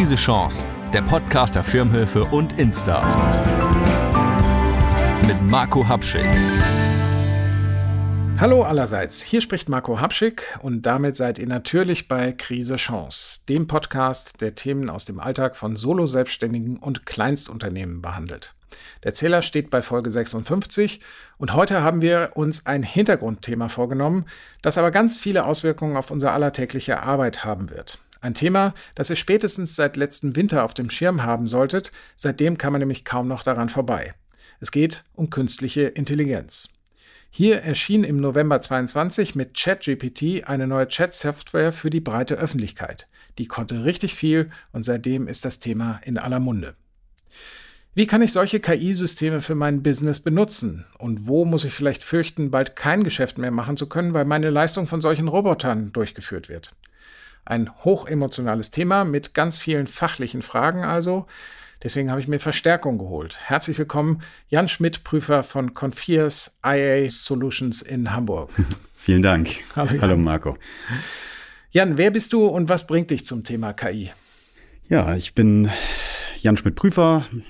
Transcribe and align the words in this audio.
Krise 0.00 0.16
Chance, 0.16 0.66
der 0.94 1.02
Podcast 1.02 1.56
der 1.56 1.62
Firmenhilfe 1.62 2.24
und 2.24 2.58
Instart. 2.58 3.14
Mit 5.26 5.42
Marco 5.42 5.86
Habschick. 5.86 6.24
Hallo 8.38 8.62
allerseits, 8.62 9.20
hier 9.20 9.42
spricht 9.42 9.68
Marco 9.68 10.00
Habschick 10.00 10.58
und 10.62 10.86
damit 10.86 11.18
seid 11.18 11.38
ihr 11.38 11.46
natürlich 11.46 12.08
bei 12.08 12.32
Krise 12.32 12.76
Chance, 12.76 13.40
dem 13.50 13.66
Podcast, 13.66 14.40
der 14.40 14.54
Themen 14.54 14.88
aus 14.88 15.04
dem 15.04 15.20
Alltag 15.20 15.54
von 15.54 15.76
Solo-Selbstständigen 15.76 16.78
und 16.78 17.04
Kleinstunternehmen 17.04 18.00
behandelt. 18.00 18.54
Der 19.04 19.12
Zähler 19.12 19.42
steht 19.42 19.68
bei 19.68 19.82
Folge 19.82 20.10
56 20.10 21.00
und 21.36 21.52
heute 21.52 21.82
haben 21.82 22.00
wir 22.00 22.30
uns 22.36 22.64
ein 22.64 22.82
Hintergrundthema 22.82 23.68
vorgenommen, 23.68 24.24
das 24.62 24.78
aber 24.78 24.92
ganz 24.92 25.18
viele 25.18 25.44
Auswirkungen 25.44 25.98
auf 25.98 26.10
unser 26.10 26.32
allertägliche 26.32 27.02
Arbeit 27.02 27.44
haben 27.44 27.68
wird. 27.68 27.98
Ein 28.20 28.34
Thema, 28.34 28.74
das 28.94 29.10
ihr 29.10 29.16
spätestens 29.16 29.76
seit 29.76 29.96
letztem 29.96 30.36
Winter 30.36 30.64
auf 30.64 30.74
dem 30.74 30.90
Schirm 30.90 31.22
haben 31.22 31.48
solltet, 31.48 31.90
seitdem 32.16 32.58
kann 32.58 32.72
man 32.72 32.80
nämlich 32.80 33.04
kaum 33.04 33.28
noch 33.28 33.42
daran 33.42 33.68
vorbei. 33.68 34.14
Es 34.60 34.70
geht 34.70 35.04
um 35.14 35.30
künstliche 35.30 35.82
Intelligenz. 35.82 36.68
Hier 37.30 37.62
erschien 37.62 38.04
im 38.04 38.20
November 38.20 38.60
22 38.60 39.36
mit 39.36 39.54
ChatGPT 39.54 40.48
eine 40.48 40.66
neue 40.66 40.88
Chat-Software 40.88 41.72
für 41.72 41.88
die 41.88 42.00
breite 42.00 42.34
Öffentlichkeit. 42.34 43.06
Die 43.38 43.46
konnte 43.46 43.84
richtig 43.84 44.14
viel 44.14 44.50
und 44.72 44.84
seitdem 44.84 45.28
ist 45.28 45.44
das 45.44 45.60
Thema 45.60 46.00
in 46.04 46.18
aller 46.18 46.40
Munde. 46.40 46.74
Wie 47.94 48.06
kann 48.06 48.22
ich 48.22 48.32
solche 48.32 48.60
KI-Systeme 48.60 49.40
für 49.40 49.54
mein 49.54 49.82
Business 49.82 50.20
benutzen? 50.20 50.86
Und 50.98 51.26
wo 51.26 51.44
muss 51.44 51.64
ich 51.64 51.72
vielleicht 51.72 52.04
fürchten, 52.04 52.50
bald 52.50 52.76
kein 52.76 53.04
Geschäft 53.04 53.38
mehr 53.38 53.50
machen 53.50 53.76
zu 53.76 53.88
können, 53.88 54.12
weil 54.12 54.24
meine 54.24 54.50
Leistung 54.50 54.86
von 54.86 55.00
solchen 55.00 55.28
Robotern 55.28 55.92
durchgeführt 55.92 56.48
wird? 56.48 56.72
Ein 57.44 57.70
hochemotionales 57.84 58.70
Thema 58.70 59.04
mit 59.04 59.34
ganz 59.34 59.58
vielen 59.58 59.86
fachlichen 59.86 60.42
Fragen 60.42 60.84
also. 60.84 61.26
Deswegen 61.82 62.10
habe 62.10 62.20
ich 62.20 62.28
mir 62.28 62.38
Verstärkung 62.38 62.98
geholt. 62.98 63.38
Herzlich 63.42 63.78
willkommen, 63.78 64.22
Jan 64.48 64.68
Schmidt, 64.68 65.02
Prüfer 65.02 65.42
von 65.42 65.72
Confiers 65.72 66.58
IA 66.64 67.08
Solutions 67.10 67.80
in 67.80 68.12
Hamburg. 68.12 68.50
Vielen 68.96 69.22
Dank. 69.22 69.48
Hallo, 69.74 70.00
Hallo 70.00 70.16
Marco. 70.18 70.58
Jan, 71.70 71.96
wer 71.96 72.10
bist 72.10 72.32
du 72.34 72.46
und 72.46 72.68
was 72.68 72.86
bringt 72.86 73.10
dich 73.10 73.24
zum 73.24 73.44
Thema 73.44 73.72
KI? 73.72 74.10
Ja, 74.88 75.14
ich 75.14 75.34
bin 75.34 75.70
Jan 76.42 76.56
Schmidt-Prüfer. 76.56 77.24
Ähm, 77.32 77.44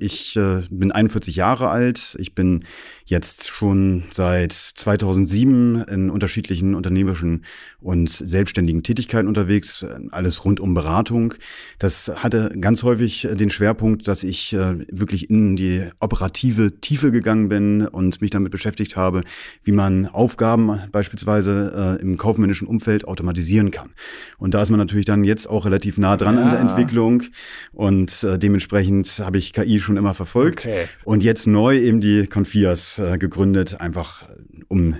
ich 0.00 0.36
äh, 0.36 0.62
bin 0.70 0.92
41 0.92 1.36
Jahre 1.36 1.68
alt. 1.68 2.16
Ich 2.18 2.34
bin 2.34 2.64
jetzt 3.04 3.48
schon 3.48 4.04
seit 4.10 4.52
2007 4.52 5.84
in 5.84 6.10
unterschiedlichen 6.10 6.74
unternehmerischen 6.74 7.44
und 7.80 8.08
selbstständigen 8.08 8.82
Tätigkeiten 8.82 9.28
unterwegs, 9.28 9.84
alles 10.10 10.44
rund 10.44 10.60
um 10.60 10.74
Beratung. 10.74 11.34
Das 11.78 12.10
hatte 12.16 12.56
ganz 12.60 12.82
häufig 12.82 13.28
den 13.32 13.50
Schwerpunkt, 13.50 14.08
dass 14.08 14.24
ich 14.24 14.54
äh, 14.54 14.78
wirklich 14.90 15.30
in 15.30 15.56
die 15.56 15.88
operative 16.00 16.80
Tiefe 16.80 17.10
gegangen 17.12 17.48
bin 17.48 17.86
und 17.86 18.20
mich 18.20 18.30
damit 18.30 18.50
beschäftigt 18.50 18.96
habe, 18.96 19.22
wie 19.62 19.72
man 19.72 20.06
Aufgaben 20.06 20.80
beispielsweise 20.90 21.98
äh, 22.00 22.02
im 22.02 22.16
kaufmännischen 22.16 22.66
Umfeld 22.66 23.06
automatisieren 23.06 23.70
kann. 23.70 23.90
Und 24.38 24.54
da 24.54 24.62
ist 24.62 24.70
man 24.70 24.78
natürlich 24.78 25.06
dann 25.06 25.24
jetzt 25.24 25.48
auch 25.48 25.66
relativ 25.66 25.98
nah 25.98 26.16
dran 26.16 26.36
ja. 26.36 26.42
an 26.42 26.50
der 26.50 26.60
Entwicklung 26.60 27.24
und 27.72 28.22
äh, 28.24 28.38
dementsprechend 28.38 29.08
habe 29.18 29.38
ich 29.38 29.51
KI 29.52 29.78
schon 29.78 29.96
immer 29.96 30.14
verfolgt 30.14 30.66
okay. 30.66 30.86
und 31.04 31.22
jetzt 31.22 31.46
neu 31.46 31.78
eben 31.78 32.00
die 32.00 32.26
Confias 32.26 32.98
äh, 32.98 33.18
gegründet, 33.18 33.80
einfach 33.80 34.24
um 34.68 34.96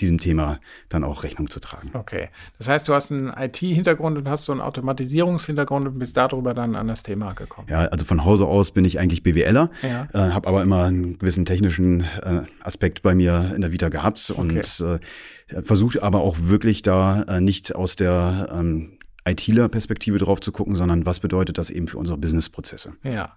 diesem 0.00 0.18
Thema 0.18 0.60
dann 0.88 1.04
auch 1.04 1.22
Rechnung 1.22 1.48
zu 1.48 1.60
tragen. 1.60 1.90
Okay. 1.94 2.28
Das 2.58 2.68
heißt, 2.68 2.88
du 2.88 2.94
hast 2.94 3.12
einen 3.12 3.28
IT-Hintergrund 3.28 4.18
und 4.18 4.28
hast 4.28 4.44
so 4.44 4.52
einen 4.52 4.60
Automatisierungshintergrund 4.60 5.86
und 5.86 5.98
bist 5.98 6.16
darüber 6.16 6.54
dann 6.54 6.76
an 6.76 6.88
das 6.88 7.02
Thema 7.02 7.32
gekommen. 7.32 7.68
Ja, 7.70 7.86
also 7.86 8.04
von 8.04 8.24
Hause 8.24 8.46
aus 8.46 8.70
bin 8.70 8.84
ich 8.84 8.98
eigentlich 8.98 9.22
BWLer, 9.22 9.70
ja. 9.82 10.08
äh, 10.12 10.32
habe 10.32 10.48
aber 10.48 10.62
immer 10.62 10.84
einen 10.84 11.18
gewissen 11.18 11.44
technischen 11.44 12.00
äh, 12.00 12.42
Aspekt 12.60 13.02
bei 13.02 13.14
mir 13.14 13.52
in 13.54 13.60
der 13.60 13.72
Vita 13.72 13.88
gehabt 13.88 14.30
okay. 14.30 14.40
und 14.40 14.80
äh, 14.80 15.62
versuche 15.62 16.02
aber 16.02 16.20
auch 16.20 16.36
wirklich 16.40 16.82
da 16.82 17.22
äh, 17.22 17.40
nicht 17.40 17.74
aus 17.74 17.96
der 17.96 18.48
ähm, 18.52 18.98
ITler-Perspektive 19.24 20.18
drauf 20.18 20.40
zu 20.40 20.52
gucken, 20.52 20.76
sondern 20.76 21.06
was 21.06 21.20
bedeutet 21.20 21.58
das 21.58 21.70
eben 21.70 21.88
für 21.88 21.98
unsere 21.98 22.18
Businessprozesse. 22.18 22.92
Ja. 23.02 23.36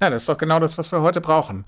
Na, 0.00 0.10
das 0.10 0.22
ist 0.22 0.28
doch 0.28 0.38
genau 0.38 0.60
das, 0.60 0.78
was 0.78 0.92
wir 0.92 1.02
heute 1.02 1.20
brauchen. 1.20 1.64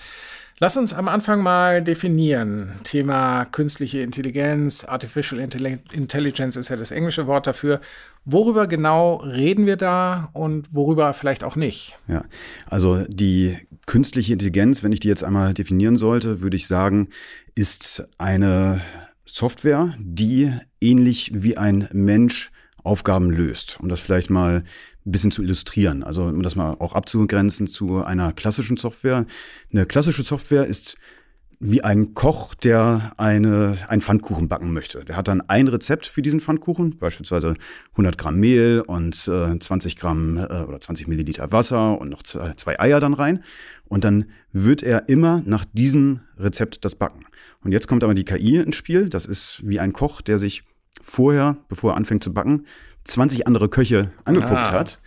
Lass 0.63 0.77
uns 0.77 0.93
am 0.93 1.09
Anfang 1.09 1.43
mal 1.43 1.83
definieren. 1.83 2.81
Thema 2.85 3.47
künstliche 3.47 4.01
Intelligenz, 4.01 4.85
Artificial 4.85 5.41
Intelligence 5.41 6.57
ist 6.57 6.69
ja 6.69 6.77
das 6.77 6.91
englische 6.91 7.27
Wort 7.27 7.47
dafür. 7.47 7.81
Worüber 8.27 8.67
genau 8.67 9.17
reden 9.17 9.65
wir 9.65 9.79
da 9.79 10.29
und 10.35 10.67
worüber 10.75 11.15
vielleicht 11.15 11.45
auch 11.45 11.57
nicht? 11.57 11.97
Ja, 12.09 12.25
also 12.67 13.03
die 13.09 13.57
künstliche 13.87 14.35
Intelligenz, 14.35 14.83
wenn 14.83 14.93
ich 14.93 15.01
die 15.01 15.09
jetzt 15.09 15.25
einmal 15.25 15.55
definieren 15.55 15.97
sollte, 15.97 16.43
würde 16.43 16.59
ich 16.59 16.67
sagen, 16.67 17.09
ist 17.55 18.07
eine 18.19 18.83
Software, 19.25 19.95
die 19.99 20.53
ähnlich 20.83 21.31
wie 21.35 21.57
ein 21.57 21.89
Mensch 21.93 22.51
Aufgaben 22.83 23.31
löst. 23.31 23.79
Um 23.81 23.89
das 23.89 24.01
vielleicht 24.01 24.29
mal 24.29 24.65
ein 25.11 25.13
bisschen 25.13 25.31
zu 25.31 25.43
illustrieren. 25.43 26.03
Also 26.03 26.25
um 26.25 26.43
das 26.43 26.57
mal 26.57 26.77
auch 26.79 26.95
abzugrenzen 26.95 27.67
zu 27.67 28.03
einer 28.03 28.33
klassischen 28.33 28.77
Software. 28.77 29.27
Eine 29.73 29.87
klassische 29.87 30.23
Software 30.23 30.67
ist 30.67 30.97
wie 31.63 31.85
ein 31.85 32.15
Koch, 32.15 32.55
der 32.55 33.13
eine, 33.19 33.77
einen 33.89 34.01
Pfannkuchen 34.01 34.49
backen 34.49 34.73
möchte. 34.73 35.05
Der 35.05 35.17
hat 35.17 35.29
dann 35.29 35.43
ein 35.43 35.69
Rezept 35.69 36.07
für 36.07 36.23
diesen 36.23 36.41
Pfannkuchen, 36.41 36.97
beispielsweise 36.97 37.55
100 37.93 38.17
Gramm 38.17 38.37
Mehl 38.37 38.83
und 38.87 39.29
äh, 39.29 39.59
20 39.59 39.97
Gramm 39.97 40.39
äh, 40.39 40.63
oder 40.63 40.81
20 40.81 41.07
Milliliter 41.07 41.53
Wasser 41.53 42.01
und 42.01 42.09
noch 42.09 42.23
zwei, 42.23 42.55
zwei 42.55 42.81
Eier 42.81 42.99
dann 42.99 43.13
rein. 43.13 43.45
Und 43.89 44.05
dann 44.05 44.27
wird 44.53 44.83
er 44.83 45.11
immer 45.11 45.43
nach 45.45 45.67
diesem 45.75 46.21
Rezept 46.39 46.87
das 46.87 46.95
backen. 46.95 47.27
Und 47.63 47.73
jetzt 47.73 47.89
kommt 47.89 48.05
aber 48.05 48.15
die 48.15 48.25
KI 48.25 48.57
ins 48.57 48.77
Spiel. 48.77 49.11
Das 49.11 49.27
ist 49.27 49.61
wie 49.63 49.81
ein 49.81 49.93
Koch, 49.93 50.23
der 50.23 50.39
sich 50.39 50.63
vorher, 51.03 51.59
bevor 51.69 51.93
er 51.93 51.97
anfängt 51.97 52.25
zu 52.25 52.33
backen, 52.33 52.65
20 53.11 53.47
andere 53.47 53.69
Köche 53.69 54.11
angeguckt 54.25 54.53
ah. 54.53 54.73
hat 54.73 55.01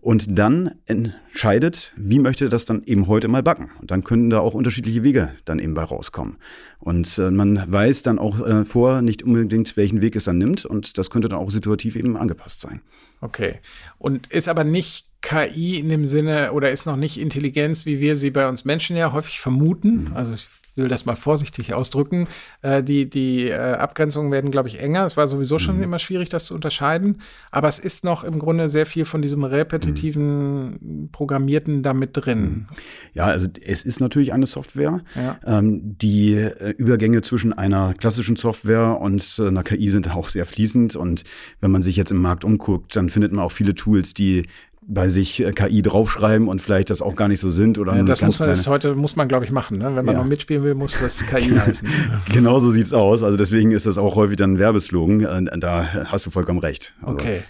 und 0.00 0.38
dann 0.38 0.76
entscheidet, 0.86 1.92
wie 1.96 2.18
möchte 2.18 2.48
das 2.48 2.64
dann 2.64 2.82
eben 2.84 3.06
heute 3.06 3.28
mal 3.28 3.42
backen. 3.42 3.70
Und 3.80 3.90
dann 3.90 4.02
können 4.02 4.30
da 4.30 4.40
auch 4.40 4.54
unterschiedliche 4.54 5.02
Wege 5.02 5.32
dann 5.44 5.58
eben 5.58 5.74
bei 5.74 5.82
rauskommen. 5.82 6.36
Und 6.78 7.18
äh, 7.18 7.30
man 7.30 7.70
weiß 7.70 8.02
dann 8.02 8.18
auch 8.18 8.46
äh, 8.46 8.64
vor 8.64 9.02
nicht 9.02 9.22
unbedingt, 9.22 9.76
welchen 9.76 10.00
Weg 10.00 10.16
es 10.16 10.24
dann 10.24 10.38
nimmt 10.38 10.64
und 10.64 10.96
das 10.96 11.10
könnte 11.10 11.28
dann 11.28 11.38
auch 11.38 11.50
situativ 11.50 11.96
eben 11.96 12.16
angepasst 12.16 12.60
sein. 12.60 12.80
Okay. 13.20 13.58
Und 13.98 14.26
ist 14.28 14.48
aber 14.48 14.64
nicht 14.64 15.06
KI 15.20 15.78
in 15.78 15.90
dem 15.90 16.06
Sinne 16.06 16.52
oder 16.52 16.70
ist 16.70 16.86
noch 16.86 16.96
nicht 16.96 17.20
Intelligenz, 17.20 17.84
wie 17.84 18.00
wir 18.00 18.16
sie 18.16 18.30
bei 18.30 18.48
uns 18.48 18.64
Menschen 18.64 18.96
ja 18.96 19.12
häufig 19.12 19.40
vermuten. 19.40 20.04
Mhm. 20.04 20.12
Also 20.14 20.32
ich 20.32 20.48
will 20.80 20.88
das 20.88 21.06
mal 21.06 21.16
vorsichtig 21.16 21.74
ausdrücken. 21.74 22.28
Äh, 22.62 22.82
die 22.82 23.08
die 23.08 23.48
äh, 23.48 23.54
Abgrenzungen 23.54 24.32
werden, 24.32 24.50
glaube 24.50 24.68
ich, 24.68 24.80
enger. 24.80 25.04
Es 25.04 25.16
war 25.16 25.26
sowieso 25.26 25.58
schon 25.58 25.76
mhm. 25.76 25.82
immer 25.84 25.98
schwierig, 25.98 26.28
das 26.28 26.46
zu 26.46 26.54
unterscheiden. 26.54 27.20
Aber 27.50 27.68
es 27.68 27.78
ist 27.78 28.04
noch 28.04 28.24
im 28.24 28.38
Grunde 28.38 28.68
sehr 28.68 28.86
viel 28.86 29.04
von 29.04 29.22
diesem 29.22 29.44
repetitiven 29.44 30.70
mhm. 30.70 31.08
Programmierten 31.12 31.82
da 31.82 31.94
mit 31.94 32.10
drin. 32.14 32.40
Mhm. 32.40 32.66
Ja, 33.14 33.26
also 33.26 33.48
es 33.64 33.82
ist 33.82 34.00
natürlich 34.00 34.32
eine 34.32 34.46
Software. 34.46 35.00
Ja. 35.14 35.38
Ähm, 35.44 35.96
die 35.98 36.34
äh, 36.34 36.74
Übergänge 36.76 37.22
zwischen 37.22 37.52
einer 37.52 37.94
klassischen 37.94 38.36
Software 38.36 39.00
und 39.00 39.38
äh, 39.38 39.48
einer 39.48 39.62
KI 39.62 39.88
sind 39.88 40.10
auch 40.14 40.28
sehr 40.28 40.46
fließend. 40.46 40.96
Und 40.96 41.24
wenn 41.60 41.70
man 41.70 41.82
sich 41.82 41.96
jetzt 41.96 42.10
im 42.10 42.20
Markt 42.20 42.44
umguckt, 42.44 42.96
dann 42.96 43.10
findet 43.10 43.32
man 43.32 43.44
auch 43.44 43.52
viele 43.52 43.74
Tools, 43.74 44.14
die 44.14 44.46
bei 44.92 45.08
sich 45.08 45.42
äh, 45.42 45.52
KI 45.52 45.82
draufschreiben 45.82 46.48
und 46.48 46.60
vielleicht 46.60 46.90
das 46.90 47.00
auch 47.00 47.14
gar 47.14 47.28
nicht 47.28 47.40
so 47.40 47.48
sind 47.48 47.78
oder 47.78 47.96
ja, 47.96 48.02
das 48.02 48.22
muss 48.22 48.40
man 48.40 48.48
das 48.48 48.66
heute 48.66 48.94
muss 48.94 49.14
man 49.14 49.28
glaube 49.28 49.44
ich 49.44 49.52
machen 49.52 49.78
ne? 49.78 49.84
wenn 49.94 50.04
man 50.04 50.14
ja. 50.14 50.20
noch 50.20 50.26
mitspielen 50.28 50.64
will 50.64 50.74
muss 50.74 50.98
das 51.00 51.24
KI 51.26 51.54
heißen 51.58 51.88
genau 52.32 52.58
so 52.58 52.70
sieht's 52.70 52.92
aus 52.92 53.22
also 53.22 53.38
deswegen 53.38 53.70
ist 53.70 53.86
das 53.86 53.98
auch 53.98 54.16
häufig 54.16 54.36
dann 54.36 54.54
ein 54.54 54.58
Werbeslogan 54.58 55.46
äh, 55.46 55.58
da 55.58 56.06
hast 56.06 56.26
du 56.26 56.30
vollkommen 56.30 56.58
recht 56.58 56.92
also, 57.02 57.14
okay 57.14 57.42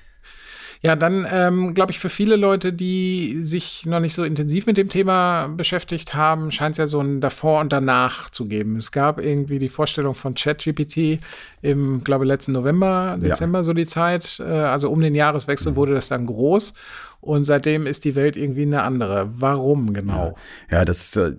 ja, 0.82 0.96
dann 0.96 1.26
ähm, 1.30 1.74
glaube 1.74 1.92
ich, 1.92 1.98
für 1.98 2.08
viele 2.08 2.36
Leute, 2.36 2.72
die 2.72 3.40
sich 3.42 3.84
noch 3.84 4.00
nicht 4.00 4.14
so 4.14 4.24
intensiv 4.24 4.64
mit 4.64 4.78
dem 4.78 4.88
Thema 4.88 5.48
beschäftigt 5.48 6.14
haben, 6.14 6.50
scheint 6.50 6.72
es 6.72 6.78
ja 6.78 6.86
so 6.86 7.00
ein 7.00 7.20
Davor 7.20 7.60
und 7.60 7.70
Danach 7.70 8.30
zu 8.30 8.46
geben. 8.46 8.78
Es 8.78 8.90
gab 8.90 9.20
irgendwie 9.20 9.58
die 9.58 9.68
Vorstellung 9.68 10.14
von 10.14 10.34
ChatGPT 10.34 11.20
im, 11.60 12.02
glaube 12.02 12.24
letzten 12.24 12.52
November, 12.52 13.18
Dezember 13.20 13.58
ja. 13.58 13.64
so 13.64 13.74
die 13.74 13.84
Zeit. 13.84 14.40
Äh, 14.40 14.44
also 14.44 14.90
um 14.90 15.02
den 15.02 15.14
Jahreswechsel 15.14 15.72
mhm. 15.72 15.76
wurde 15.76 15.92
das 15.92 16.08
dann 16.08 16.24
groß. 16.24 16.72
Und 17.20 17.44
seitdem 17.44 17.86
ist 17.86 18.04
die 18.06 18.14
Welt 18.14 18.36
irgendwie 18.36 18.62
eine 18.62 18.82
andere. 18.82 19.30
Warum 19.34 19.92
genau? 19.92 20.34
Ja, 20.70 20.78
ja 20.78 20.84
das 20.86 21.14
äh, 21.16 21.32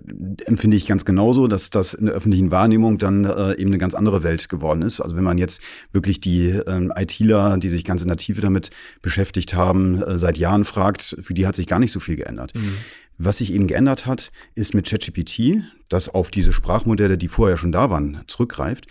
empfinde 0.44 0.76
ich 0.76 0.86
ganz 0.86 1.04
genauso, 1.04 1.48
dass 1.48 1.70
das 1.70 1.92
in 1.94 2.06
der 2.06 2.14
öffentlichen 2.14 2.52
Wahrnehmung 2.52 2.98
dann 2.98 3.24
äh, 3.24 3.54
eben 3.54 3.70
eine 3.70 3.78
ganz 3.78 3.94
andere 3.94 4.22
Welt 4.22 4.48
geworden 4.48 4.82
ist. 4.82 5.00
Also 5.00 5.16
wenn 5.16 5.24
man 5.24 5.38
jetzt 5.38 5.60
wirklich 5.92 6.20
die 6.20 6.50
ähm, 6.50 6.92
ITler, 6.94 7.58
die 7.58 7.68
sich 7.68 7.84
ganz 7.84 8.02
in 8.02 8.08
der 8.08 8.16
Tiefe 8.16 8.40
damit 8.40 8.70
beschäftigt 9.02 9.54
haben, 9.54 10.00
äh, 10.00 10.18
seit 10.18 10.38
Jahren 10.38 10.64
fragt, 10.64 11.16
für 11.20 11.34
die 11.34 11.46
hat 11.46 11.56
sich 11.56 11.66
gar 11.66 11.80
nicht 11.80 11.92
so 11.92 11.98
viel 11.98 12.16
geändert. 12.16 12.54
Mhm. 12.54 12.74
Was 13.18 13.38
sich 13.38 13.52
eben 13.52 13.66
geändert 13.66 14.06
hat, 14.06 14.30
ist 14.54 14.74
mit 14.74 14.88
ChatGPT, 14.88 15.62
das 15.88 16.08
auf 16.08 16.30
diese 16.30 16.52
Sprachmodelle, 16.52 17.18
die 17.18 17.28
vorher 17.28 17.56
schon 17.56 17.72
da 17.72 17.90
waren, 17.90 18.22
zurückgreift 18.26 18.86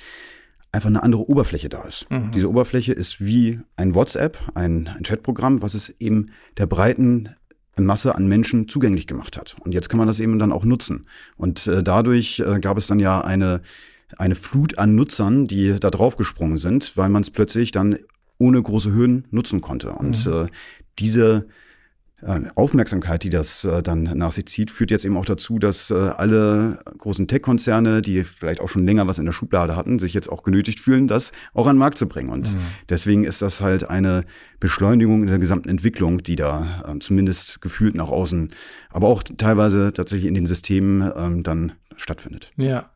einfach 0.71 0.87
eine 0.87 1.03
andere 1.03 1.27
Oberfläche 1.27 1.69
da 1.69 1.83
ist. 1.83 2.09
Mhm. 2.09 2.31
Diese 2.31 2.49
Oberfläche 2.49 2.93
ist 2.93 3.19
wie 3.19 3.59
ein 3.75 3.93
WhatsApp, 3.93 4.37
ein, 4.55 4.87
ein 4.87 5.03
Chatprogramm, 5.03 5.61
was 5.61 5.73
es 5.73 5.93
eben 5.99 6.27
der 6.57 6.65
breiten 6.65 7.29
Masse 7.77 8.15
an 8.15 8.27
Menschen 8.27 8.67
zugänglich 8.67 9.07
gemacht 9.07 9.37
hat. 9.37 9.55
Und 9.61 9.73
jetzt 9.73 9.89
kann 9.89 9.97
man 9.97 10.07
das 10.07 10.19
eben 10.19 10.39
dann 10.39 10.51
auch 10.51 10.65
nutzen. 10.65 11.07
Und 11.37 11.67
äh, 11.67 11.83
dadurch 11.83 12.39
äh, 12.39 12.59
gab 12.59 12.77
es 12.77 12.87
dann 12.87 12.99
ja 12.99 13.21
eine, 13.21 13.61
eine 14.17 14.35
Flut 14.35 14.77
an 14.77 14.95
Nutzern, 14.95 15.47
die 15.47 15.75
da 15.79 15.89
draufgesprungen 15.89 16.57
sind, 16.57 16.95
weil 16.97 17.09
man 17.09 17.21
es 17.21 17.31
plötzlich 17.31 17.71
dann 17.71 17.97
ohne 18.37 18.61
große 18.61 18.93
Hürden 18.93 19.25
nutzen 19.31 19.61
konnte. 19.61 19.91
Und 19.93 20.25
mhm. 20.25 20.33
äh, 20.33 20.47
diese 20.99 21.47
Aufmerksamkeit, 22.55 23.23
die 23.23 23.29
das 23.29 23.63
äh, 23.63 23.81
dann 23.81 24.03
nach 24.03 24.31
sich 24.31 24.45
zieht, 24.45 24.69
führt 24.69 24.91
jetzt 24.91 25.05
eben 25.05 25.17
auch 25.17 25.25
dazu, 25.25 25.57
dass 25.57 25.89
äh, 25.89 25.95
alle 25.95 26.79
großen 26.97 27.27
Tech-Konzerne, 27.27 28.01
die 28.01 28.23
vielleicht 28.23 28.61
auch 28.61 28.69
schon 28.69 28.85
länger 28.85 29.07
was 29.07 29.17
in 29.17 29.25
der 29.25 29.31
Schublade 29.31 29.75
hatten, 29.75 29.97
sich 29.97 30.13
jetzt 30.13 30.29
auch 30.29 30.43
genötigt 30.43 30.79
fühlen, 30.79 31.07
das 31.07 31.31
auch 31.53 31.67
an 31.67 31.75
den 31.75 31.79
Markt 31.79 31.97
zu 31.97 32.07
bringen. 32.07 32.29
Und 32.29 32.53
mhm. 32.53 32.59
deswegen 32.89 33.23
ist 33.23 33.41
das 33.41 33.61
halt 33.61 33.89
eine 33.89 34.23
Beschleunigung 34.59 35.21
in 35.21 35.27
der 35.27 35.39
gesamten 35.39 35.69
Entwicklung, 35.69 36.19
die 36.19 36.35
da 36.35 36.83
ähm, 36.87 37.01
zumindest 37.01 37.61
gefühlt 37.61 37.95
nach 37.95 38.09
außen, 38.09 38.51
aber 38.91 39.07
auch 39.07 39.23
teilweise 39.23 39.91
tatsächlich 39.91 40.27
in 40.27 40.35
den 40.35 40.45
Systemen 40.45 41.11
ähm, 41.15 41.43
dann 41.43 41.73
stattfindet. 41.95 42.51
Ja. 42.55 42.90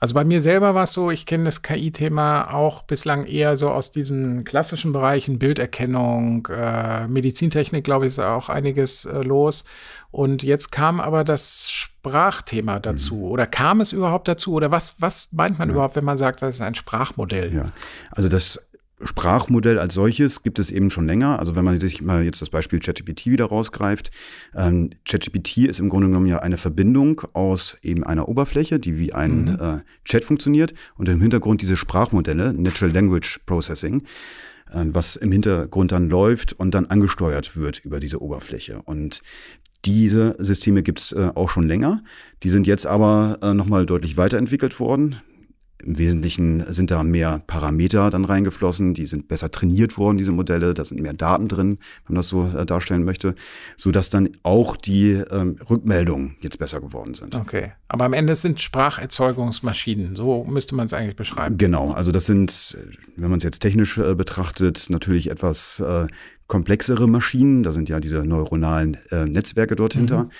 Also 0.00 0.14
bei 0.14 0.24
mir 0.24 0.40
selber 0.40 0.74
war 0.74 0.84
es 0.84 0.92
so, 0.92 1.10
ich 1.10 1.26
kenne 1.26 1.44
das 1.44 1.62
KI-Thema 1.62 2.52
auch 2.52 2.82
bislang 2.82 3.26
eher 3.26 3.56
so 3.56 3.70
aus 3.70 3.90
diesen 3.90 4.44
klassischen 4.44 4.92
Bereichen, 4.92 5.38
Bilderkennung, 5.38 6.46
äh, 6.50 7.06
Medizintechnik, 7.08 7.84
glaube 7.84 8.06
ich, 8.06 8.14
ist 8.14 8.18
auch 8.18 8.48
einiges 8.48 9.04
äh, 9.04 9.22
los. 9.22 9.64
Und 10.10 10.42
jetzt 10.42 10.70
kam 10.70 11.00
aber 11.00 11.24
das 11.24 11.70
Sprachthema 11.70 12.78
dazu. 12.78 13.16
Mhm. 13.16 13.22
Oder 13.24 13.46
kam 13.46 13.80
es 13.80 13.92
überhaupt 13.92 14.28
dazu? 14.28 14.52
Oder 14.52 14.70
was, 14.70 14.94
was 15.00 15.32
meint 15.32 15.58
man 15.58 15.68
ja. 15.68 15.74
überhaupt, 15.74 15.96
wenn 15.96 16.04
man 16.04 16.18
sagt, 16.18 16.42
das 16.42 16.56
ist 16.56 16.60
ein 16.60 16.76
Sprachmodell? 16.76 17.52
Ja, 17.52 17.72
also 18.12 18.28
das 18.28 18.60
Sprachmodell 19.02 19.78
als 19.78 19.94
solches 19.94 20.42
gibt 20.42 20.58
es 20.58 20.70
eben 20.70 20.90
schon 20.90 21.06
länger. 21.06 21.38
Also 21.38 21.56
wenn 21.56 21.64
man 21.64 21.78
sich 21.80 22.00
mal 22.00 22.24
jetzt 22.24 22.40
das 22.40 22.50
Beispiel 22.50 22.78
ChatGPT 22.78 23.26
wieder 23.26 23.46
rausgreift, 23.46 24.10
ähm, 24.54 24.90
ChatGPT 25.04 25.58
ist 25.58 25.80
im 25.80 25.88
Grunde 25.88 26.06
genommen 26.06 26.26
ja 26.26 26.38
eine 26.38 26.58
Verbindung 26.58 27.22
aus 27.32 27.76
eben 27.82 28.04
einer 28.04 28.28
Oberfläche, 28.28 28.78
die 28.78 28.98
wie 28.98 29.12
ein 29.12 29.44
mhm. 29.44 29.58
äh, 29.60 29.78
Chat 30.04 30.24
funktioniert 30.24 30.74
und 30.96 31.08
im 31.08 31.20
Hintergrund 31.20 31.60
diese 31.62 31.76
Sprachmodelle, 31.76 32.54
Natural 32.54 32.92
Language 32.92 33.40
Processing, 33.46 34.02
äh, 34.70 34.84
was 34.86 35.16
im 35.16 35.32
Hintergrund 35.32 35.92
dann 35.92 36.08
läuft 36.08 36.52
und 36.52 36.74
dann 36.74 36.86
angesteuert 36.86 37.56
wird 37.56 37.84
über 37.84 37.98
diese 38.00 38.22
Oberfläche. 38.22 38.80
Und 38.82 39.22
diese 39.84 40.36
Systeme 40.38 40.82
gibt 40.82 41.00
es 41.00 41.12
äh, 41.12 41.30
auch 41.34 41.50
schon 41.50 41.66
länger. 41.66 42.02
Die 42.42 42.48
sind 42.48 42.66
jetzt 42.66 42.86
aber 42.86 43.38
äh, 43.42 43.54
nochmal 43.54 43.86
deutlich 43.86 44.16
weiterentwickelt 44.16 44.80
worden. 44.80 45.16
Im 45.84 45.98
Wesentlichen 45.98 46.72
sind 46.72 46.90
da 46.90 47.02
mehr 47.02 47.42
Parameter 47.46 48.10
dann 48.10 48.24
reingeflossen, 48.24 48.94
die 48.94 49.06
sind 49.06 49.28
besser 49.28 49.50
trainiert 49.50 49.98
worden, 49.98 50.16
diese 50.16 50.32
Modelle, 50.32 50.72
da 50.72 50.84
sind 50.84 51.00
mehr 51.00 51.12
Daten 51.12 51.48
drin, 51.48 51.78
wenn 52.06 52.14
man 52.14 52.16
das 52.16 52.28
so 52.28 52.46
äh, 52.46 52.64
darstellen 52.64 53.04
möchte, 53.04 53.34
sodass 53.76 54.08
dann 54.08 54.30
auch 54.42 54.76
die 54.76 55.12
ähm, 55.12 55.56
Rückmeldungen 55.68 56.36
jetzt 56.40 56.58
besser 56.58 56.80
geworden 56.80 57.14
sind. 57.14 57.36
Okay, 57.36 57.72
aber 57.88 58.06
am 58.06 58.14
Ende 58.14 58.34
sind 58.34 58.60
Spracherzeugungsmaschinen, 58.60 60.16
so 60.16 60.44
müsste 60.44 60.74
man 60.74 60.86
es 60.86 60.94
eigentlich 60.94 61.16
beschreiben. 61.16 61.58
Genau, 61.58 61.92
also 61.92 62.12
das 62.12 62.26
sind, 62.26 62.78
wenn 63.16 63.28
man 63.28 63.38
es 63.38 63.44
jetzt 63.44 63.60
technisch 63.60 63.98
äh, 63.98 64.14
betrachtet, 64.14 64.86
natürlich 64.88 65.30
etwas 65.30 65.80
äh, 65.80 66.06
komplexere 66.46 67.08
Maschinen, 67.08 67.62
da 67.62 67.72
sind 67.72 67.88
ja 67.88 68.00
diese 68.00 68.24
neuronalen 68.24 68.98
äh, 69.10 69.24
Netzwerke 69.24 69.76
dort 69.76 69.94
hinter. 69.94 70.24
Mhm. 70.24 70.30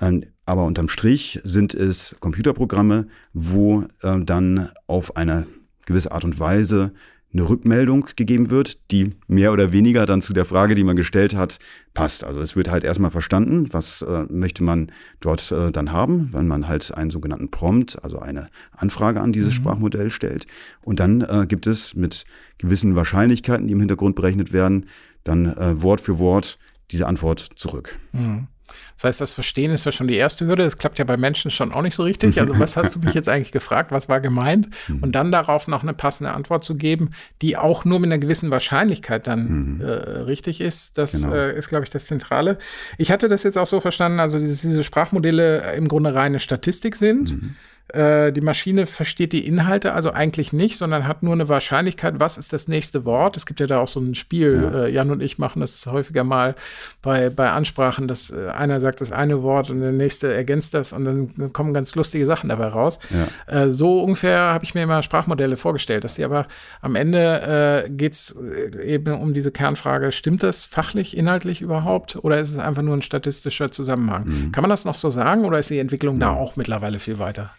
Ähm, 0.00 0.24
aber 0.46 0.64
unterm 0.64 0.88
Strich 0.88 1.40
sind 1.44 1.74
es 1.74 2.16
Computerprogramme, 2.20 3.06
wo 3.32 3.84
äh, 4.02 4.20
dann 4.20 4.70
auf 4.86 5.16
eine 5.16 5.46
gewisse 5.86 6.12
Art 6.12 6.24
und 6.24 6.38
Weise 6.40 6.92
eine 7.32 7.48
Rückmeldung 7.48 8.06
gegeben 8.16 8.50
wird, 8.50 8.90
die 8.90 9.10
mehr 9.28 9.52
oder 9.52 9.72
weniger 9.72 10.04
dann 10.04 10.20
zu 10.20 10.32
der 10.32 10.44
Frage, 10.44 10.74
die 10.74 10.82
man 10.82 10.96
gestellt 10.96 11.34
hat, 11.34 11.58
passt. 11.94 12.24
Also 12.24 12.40
es 12.40 12.56
wird 12.56 12.70
halt 12.70 12.82
erstmal 12.82 13.10
verstanden, 13.12 13.72
was 13.72 14.02
äh, 14.02 14.24
möchte 14.28 14.64
man 14.64 14.90
dort 15.20 15.52
äh, 15.52 15.70
dann 15.70 15.92
haben, 15.92 16.32
wenn 16.32 16.48
man 16.48 16.66
halt 16.66 16.92
einen 16.92 17.10
sogenannten 17.10 17.50
Prompt, 17.50 18.02
also 18.02 18.18
eine 18.18 18.48
Anfrage 18.72 19.20
an 19.20 19.32
dieses 19.32 19.54
mhm. 19.54 19.58
Sprachmodell 19.58 20.10
stellt. 20.10 20.46
Und 20.82 20.98
dann 20.98 21.20
äh, 21.20 21.46
gibt 21.48 21.66
es 21.66 21.94
mit 21.94 22.24
gewissen 22.58 22.96
Wahrscheinlichkeiten, 22.96 23.66
die 23.66 23.74
im 23.74 23.80
Hintergrund 23.80 24.16
berechnet 24.16 24.52
werden, 24.52 24.86
dann 25.22 25.46
äh, 25.46 25.80
Wort 25.82 26.00
für 26.00 26.18
Wort 26.18 26.58
diese 26.90 27.06
Antwort 27.06 27.50
zurück. 27.54 27.96
Mhm. 28.12 28.48
Das 28.96 29.04
heißt, 29.04 29.20
das 29.20 29.32
Verstehen 29.32 29.70
ist 29.70 29.86
ja 29.86 29.92
schon 29.92 30.08
die 30.08 30.16
erste 30.16 30.46
Hürde. 30.46 30.64
Das 30.64 30.78
klappt 30.78 30.98
ja 30.98 31.04
bei 31.04 31.16
Menschen 31.16 31.50
schon 31.50 31.72
auch 31.72 31.82
nicht 31.82 31.94
so 31.94 32.02
richtig. 32.02 32.40
Also, 32.40 32.58
was 32.58 32.76
hast 32.76 32.94
du 32.94 32.98
mich 33.00 33.14
jetzt 33.14 33.28
eigentlich 33.28 33.52
gefragt? 33.52 33.92
Was 33.92 34.08
war 34.08 34.20
gemeint? 34.20 34.68
Mhm. 34.88 35.02
Und 35.02 35.12
dann 35.12 35.32
darauf 35.32 35.68
noch 35.68 35.82
eine 35.82 35.94
passende 35.94 36.32
Antwort 36.32 36.64
zu 36.64 36.76
geben, 36.76 37.10
die 37.42 37.56
auch 37.56 37.84
nur 37.84 38.00
mit 38.00 38.08
einer 38.08 38.18
gewissen 38.18 38.50
Wahrscheinlichkeit 38.50 39.26
dann 39.26 39.76
mhm. 39.76 39.80
äh, 39.80 39.84
richtig 39.84 40.60
ist, 40.60 40.98
das 40.98 41.22
genau. 41.22 41.34
äh, 41.34 41.56
ist, 41.56 41.68
glaube 41.68 41.84
ich, 41.84 41.90
das 41.90 42.06
Zentrale. 42.06 42.58
Ich 42.98 43.10
hatte 43.10 43.28
das 43.28 43.42
jetzt 43.42 43.58
auch 43.58 43.66
so 43.66 43.80
verstanden, 43.80 44.20
also 44.20 44.38
dass 44.38 44.60
diese 44.60 44.82
Sprachmodelle 44.82 45.74
im 45.74 45.88
Grunde 45.88 46.14
reine 46.14 46.38
Statistik 46.38 46.96
sind. 46.96 47.32
Mhm. 47.32 47.56
Äh, 47.92 48.32
die 48.32 48.40
Maschine 48.40 48.86
versteht 48.86 49.32
die 49.32 49.46
Inhalte 49.46 49.92
also 49.92 50.12
eigentlich 50.12 50.52
nicht, 50.52 50.76
sondern 50.76 51.06
hat 51.06 51.22
nur 51.22 51.32
eine 51.32 51.48
Wahrscheinlichkeit, 51.48 52.20
was 52.20 52.38
ist 52.38 52.52
das 52.52 52.68
nächste 52.68 53.04
Wort. 53.04 53.36
Es 53.36 53.46
gibt 53.46 53.60
ja 53.60 53.66
da 53.66 53.80
auch 53.80 53.88
so 53.88 54.00
ein 54.00 54.14
Spiel, 54.14 54.70
ja. 54.72 54.84
äh, 54.84 54.90
Jan 54.90 55.10
und 55.10 55.22
ich 55.22 55.38
machen 55.38 55.60
das 55.60 55.86
häufiger 55.86 56.24
mal 56.24 56.54
bei, 57.02 57.30
bei 57.30 57.50
Ansprachen, 57.50 58.08
dass 58.08 58.30
äh, 58.30 58.48
einer 58.48 58.80
sagt 58.80 59.00
das 59.00 59.12
eine 59.12 59.42
Wort 59.42 59.70
und 59.70 59.80
der 59.80 59.92
nächste 59.92 60.32
ergänzt 60.32 60.74
das 60.74 60.92
und 60.92 61.04
dann 61.04 61.52
kommen 61.52 61.74
ganz 61.74 61.94
lustige 61.94 62.26
Sachen 62.26 62.48
dabei 62.48 62.68
raus. 62.68 62.98
Ja. 63.10 63.70
So 63.70 64.00
ungefähr 64.00 64.38
habe 64.38 64.64
ich 64.64 64.74
mir 64.74 64.82
immer 64.82 65.02
Sprachmodelle 65.02 65.56
vorgestellt, 65.56 66.04
dass 66.04 66.14
die 66.14 66.24
aber 66.24 66.46
am 66.80 66.94
Ende 66.94 67.88
geht 67.90 68.12
es 68.12 68.36
eben 68.82 69.14
um 69.14 69.34
diese 69.34 69.50
Kernfrage, 69.50 70.12
stimmt 70.12 70.42
das 70.42 70.64
fachlich, 70.64 71.16
inhaltlich 71.16 71.60
überhaupt 71.60 72.16
oder 72.16 72.38
ist 72.38 72.50
es 72.50 72.58
einfach 72.58 72.82
nur 72.82 72.96
ein 72.96 73.02
statistischer 73.02 73.70
Zusammenhang? 73.70 74.26
Mhm. 74.26 74.52
Kann 74.52 74.62
man 74.62 74.70
das 74.70 74.84
noch 74.84 74.96
so 74.96 75.10
sagen 75.10 75.44
oder 75.44 75.58
ist 75.58 75.70
die 75.70 75.78
Entwicklung 75.78 76.20
ja. 76.20 76.28
da 76.28 76.34
auch 76.34 76.56
mittlerweile 76.56 76.98
viel 76.98 77.18
weiter? 77.18 77.50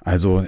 Also 0.00 0.46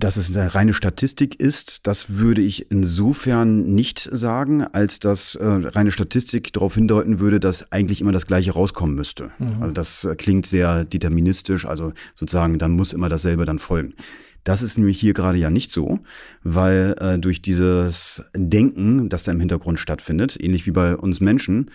dass 0.00 0.16
es 0.16 0.34
eine 0.34 0.54
reine 0.54 0.74
Statistik 0.74 1.38
ist, 1.38 1.86
das 1.86 2.16
würde 2.16 2.40
ich 2.40 2.70
insofern 2.70 3.74
nicht 3.74 4.00
sagen, 4.00 4.62
als 4.64 4.98
dass 4.98 5.34
äh, 5.34 5.44
reine 5.44 5.90
Statistik 5.90 6.52
darauf 6.52 6.74
hindeuten 6.74 7.20
würde, 7.20 7.38
dass 7.38 7.70
eigentlich 7.70 8.00
immer 8.00 8.12
das 8.12 8.26
Gleiche 8.26 8.52
rauskommen 8.52 8.94
müsste. 8.94 9.30
Mhm. 9.38 9.62
Also 9.62 9.72
das 9.72 10.04
äh, 10.04 10.14
klingt 10.16 10.46
sehr 10.46 10.84
deterministisch, 10.84 11.66
also 11.66 11.92
sozusagen, 12.14 12.58
dann 12.58 12.72
muss 12.72 12.92
immer 12.92 13.08
dasselbe 13.08 13.44
dann 13.44 13.58
folgen. 13.58 13.94
Das 14.44 14.62
ist 14.62 14.78
nämlich 14.78 14.98
hier 14.98 15.12
gerade 15.12 15.36
ja 15.36 15.50
nicht 15.50 15.70
so, 15.70 16.00
weil 16.42 16.96
äh, 16.98 17.18
durch 17.18 17.42
dieses 17.42 18.24
Denken, 18.34 19.10
das 19.10 19.24
da 19.24 19.32
im 19.32 19.40
Hintergrund 19.40 19.78
stattfindet, 19.78 20.38
ähnlich 20.40 20.66
wie 20.66 20.70
bei 20.70 20.96
uns 20.96 21.20
Menschen, 21.20 21.70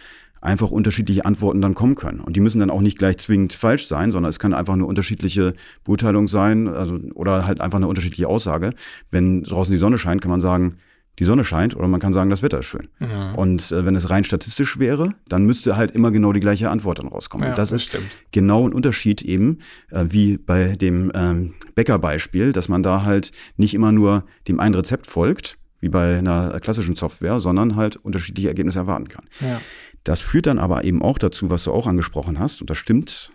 einfach 0.46 0.72
unterschiedliche 0.72 1.26
Antworten 1.26 1.62
dann 1.62 1.74
kommen 1.74 1.96
können. 1.96 2.20
Und 2.20 2.36
die 2.36 2.40
müssen 2.40 2.60
dann 2.60 2.70
auch 2.70 2.82
nicht 2.82 2.98
gleich 2.98 3.18
zwingend 3.18 3.54
falsch 3.54 3.88
sein, 3.88 4.12
sondern 4.12 4.30
es 4.30 4.40
kann 4.40 4.54
einfach 4.54 4.74
eine 4.74 4.86
unterschiedliche 4.86 5.54
Beurteilung 5.84 6.28
sein 6.28 6.68
also, 6.68 6.98
oder 7.16 7.46
halt 7.46 7.62
einfach 7.62 7.78
eine 7.78 7.88
unterschiedliche 7.88 8.28
Aussage. 8.28 8.74
Wenn 9.12 9.44
draußen 9.44 9.72
die 9.72 9.78
Sonne 9.78 9.98
scheint, 9.98 10.22
kann 10.22 10.32
man 10.32 10.42
sagen, 10.42 10.78
die 11.20 11.24
Sonne 11.24 11.44
scheint 11.44 11.76
oder 11.76 11.88
man 11.88 12.00
kann 12.00 12.14
sagen, 12.14 12.30
das 12.30 12.44
Wetter 12.44 12.60
ist 12.60 12.66
schön. 12.66 12.90
Ja. 13.00 13.32
Und 13.34 13.72
äh, 13.72 13.86
wenn 13.86 13.96
es 13.96 14.10
rein 14.10 14.24
statistisch 14.24 14.80
wäre, 14.80 15.14
dann 15.28 15.46
müsste 15.46 15.78
halt 15.78 15.92
immer 15.92 16.12
genau 16.12 16.34
die 16.34 16.40
gleiche 16.40 16.70
Antwort 16.70 17.00
dann 17.00 17.08
rauskommen. 17.08 17.46
Ja, 17.46 17.52
Und 17.52 17.58
das, 17.58 17.70
das 17.70 17.82
ist 17.82 17.88
stimmt. 17.88 18.06
genau 18.32 18.68
ein 18.68 18.74
Unterschied 18.74 19.22
eben, 19.22 19.60
äh, 19.92 20.06
wie 20.10 20.38
bei 20.38 20.76
dem 20.76 21.12
ähm, 21.16 21.54
Bäckerbeispiel, 21.74 22.52
dass 22.52 22.68
man 22.68 22.84
da 22.84 23.04
halt 23.04 23.32
nicht 23.58 23.74
immer 23.74 23.92
nur 23.92 24.26
dem 24.48 24.60
einen 24.60 24.76
Rezept 24.76 25.08
folgt, 25.08 25.58
wie 25.80 25.90
bei 25.90 26.18
einer 26.18 26.60
klassischen 26.60 26.96
Software, 26.96 27.40
sondern 27.40 27.76
halt 27.76 27.96
unterschiedliche 27.96 28.50
Ergebnisse 28.50 28.80
erwarten 28.80 29.08
kann. 29.08 29.26
Ja. 29.40 29.62
Das 30.06 30.22
führt 30.22 30.46
dann 30.46 30.60
aber 30.60 30.86
eben 30.86 31.02
auch 31.02 31.18
dazu, 31.18 31.50
was 31.50 31.66
du 31.66 31.74
auch 31.74 31.88
angesprochen 31.88 32.40
hast, 32.40 32.62
und 32.62 32.70
das 32.70 32.78
stimmt, 32.78 33.32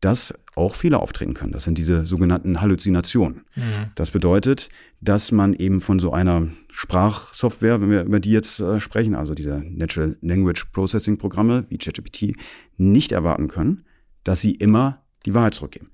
dass 0.00 0.32
auch 0.54 0.74
Fehler 0.74 1.00
auftreten 1.00 1.34
können. 1.34 1.52
Das 1.52 1.64
sind 1.64 1.78
diese 1.78 2.06
sogenannten 2.06 2.60
Halluzinationen. 2.60 3.44
Mhm. 3.56 3.90
Das 3.96 4.12
bedeutet, 4.12 4.68
dass 5.00 5.32
man 5.32 5.52
eben 5.52 5.80
von 5.80 5.98
so 5.98 6.12
einer 6.12 6.48
Sprachsoftware, 6.70 7.80
wenn 7.80 7.90
wir 7.90 8.04
über 8.04 8.20
die 8.20 8.30
jetzt 8.30 8.60
äh, 8.60 8.78
sprechen, 8.78 9.14
also 9.14 9.34
diese 9.34 9.62
Natural 9.64 10.16
Language 10.22 10.66
Processing 10.72 11.18
Programme 11.18 11.66
wie 11.70 11.78
ChatGPT, 11.78 12.36
nicht 12.76 13.12
erwarten 13.12 13.48
können, 13.48 13.84
dass 14.22 14.40
sie 14.40 14.52
immer 14.52 15.02
die 15.24 15.34
Wahrheit 15.34 15.54
zurückgeben. 15.54 15.90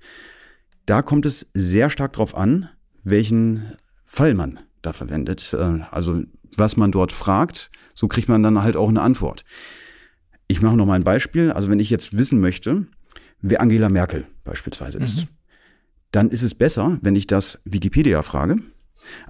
Da 0.85 1.01
kommt 1.01 1.25
es 1.25 1.49
sehr 1.53 1.89
stark 1.89 2.13
darauf 2.13 2.35
an, 2.35 2.69
welchen 3.03 3.73
Fall 4.05 4.35
man 4.35 4.59
da 4.83 4.93
verwendet. 4.93 5.55
Äh, 5.57 5.79
also 5.89 6.21
was 6.55 6.77
man 6.77 6.91
dort 6.91 7.11
fragt, 7.11 7.71
so 7.95 8.07
kriegt 8.07 8.29
man 8.29 8.43
dann 8.43 8.61
halt 8.61 8.75
auch 8.75 8.89
eine 8.89 9.01
Antwort. 9.01 9.43
Ich 10.53 10.61
mache 10.61 10.77
noch 10.77 10.85
mal 10.85 10.93
ein 10.93 11.03
Beispiel. 11.03 11.51
Also 11.51 11.71
wenn 11.71 11.79
ich 11.79 11.89
jetzt 11.89 12.15
wissen 12.15 12.39
möchte, 12.39 12.85
wer 13.41 13.59
Angela 13.59 13.89
Merkel 13.89 14.27
beispielsweise 14.43 14.99
ist, 14.99 15.21
mhm. 15.21 15.27
dann 16.11 16.29
ist 16.29 16.43
es 16.43 16.53
besser, 16.53 16.99
wenn 17.01 17.15
ich 17.15 17.25
das 17.25 17.59
Wikipedia 17.65 18.21
frage, 18.21 18.57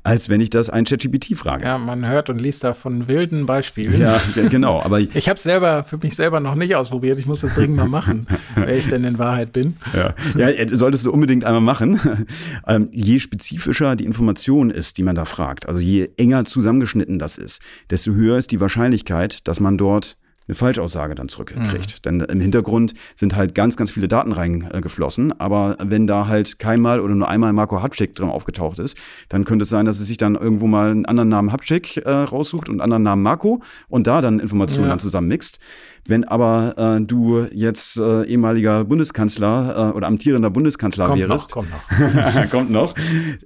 als 0.04 0.28
wenn 0.28 0.42
ich 0.42 0.50
das 0.50 0.70
ein 0.70 0.84
ChatGPT 0.84 1.38
frage. 1.38 1.64
Ja, 1.64 1.78
man 1.78 2.06
hört 2.06 2.30
und 2.30 2.42
liest 2.42 2.66
da 2.66 2.74
von 2.74 3.08
wilden 3.08 3.46
Beispielen. 3.46 4.02
Ja, 4.02 4.20
genau. 4.50 4.82
Aber 4.82 5.00
ich 5.14 5.30
habe 5.30 5.38
es 5.38 5.44
selber 5.44 5.86
für 5.86 5.98
mich 5.98 6.14
selber 6.14 6.42
noch 6.42 6.56
nicht 6.56 6.76
ausprobiert. 6.76 7.18
Ich 7.20 7.26
muss 7.26 7.40
das 7.40 7.54
dringend 7.54 7.78
mal 7.78 7.88
machen, 7.88 8.28
wer 8.56 8.76
ich 8.76 8.90
denn 8.90 9.06
in 9.06 9.18
Wahrheit 9.18 9.54
bin. 9.54 9.78
Ja, 9.96 10.16
ja 10.36 10.68
solltest 10.76 11.06
du 11.06 11.12
unbedingt 11.14 11.46
einmal 11.46 11.62
machen. 11.62 12.02
Ähm, 12.66 12.90
je 12.92 13.20
spezifischer 13.20 13.96
die 13.96 14.06
Information 14.06 14.70
ist, 14.70 14.98
die 14.98 15.04
man 15.04 15.16
da 15.16 15.26
fragt, 15.26 15.68
also 15.68 15.80
je 15.80 16.10
enger 16.18 16.46
zusammengeschnitten 16.46 17.20
das 17.20 17.38
ist, 17.38 17.62
desto 17.90 18.12
höher 18.12 18.38
ist 18.38 18.52
die 18.52 18.60
Wahrscheinlichkeit, 18.60 19.48
dass 19.48 19.60
man 19.60 19.78
dort 19.78 20.18
eine 20.48 20.56
Falschaussage 20.56 21.16
dann 21.16 21.30
zurückkriegt. 21.30 21.96
Mhm. 21.98 22.02
Denn 22.04 22.20
im 22.22 22.40
Hintergrund 22.40 22.94
sind 23.16 23.36
halt 23.36 23.56
ganz, 23.56 23.78
ganz 23.78 23.92
viele 23.92 24.08
Daten 24.08 24.32
reingeflossen. 24.32 25.40
Aber 25.40 25.78
wenn 25.82 26.08
da 26.08 26.28
halt 26.28 26.60
keinmal 26.60 27.00
oder 27.00 27.16
nur 27.16 27.28
einmal 27.28 27.54
Marco 27.54 27.82
Hatschik 27.82 28.16
drin 28.16 28.30
aufgetaucht 28.30 28.80
ist, 28.80 28.98
dann 29.30 29.46
könnte 29.46 29.64
es 29.64 29.70
sein, 29.70 29.86
dass 29.86 30.00
es 30.00 30.08
sich 30.08 30.18
dann 30.18 30.36
irgendwo 30.36 30.68
mal 30.68 30.92
einen 30.92 31.06
anderen 31.06 31.30
Namen 31.30 31.52
Hatschik 31.52 31.98
äh, 31.98 32.10
raussucht 32.10 32.68
und 32.70 32.76
einen 32.76 32.82
anderen 32.82 33.04
Namen 33.04 33.24
Marco 33.24 33.62
und 33.88 34.08
da 34.08 34.22
dann 34.22 34.40
Informationen 34.40 34.86
ja. 34.86 34.90
dann 34.90 35.00
zusammenmixt. 35.00 35.60
Wenn 36.06 36.26
aber 36.26 36.98
äh, 36.98 37.02
du 37.02 37.48
jetzt 37.54 37.98
äh, 37.98 38.26
ehemaliger 38.26 38.84
Bundeskanzler 38.84 39.92
äh, 39.92 39.96
oder 39.96 40.08
amtierender 40.08 40.50
Bundeskanzler 40.50 41.06
kommt 41.08 41.20
wärst, 41.22 41.56
noch, 41.56 41.64
kommt 41.64 41.70
noch, 41.72 42.50
kommt 42.52 42.70
noch 42.72 42.96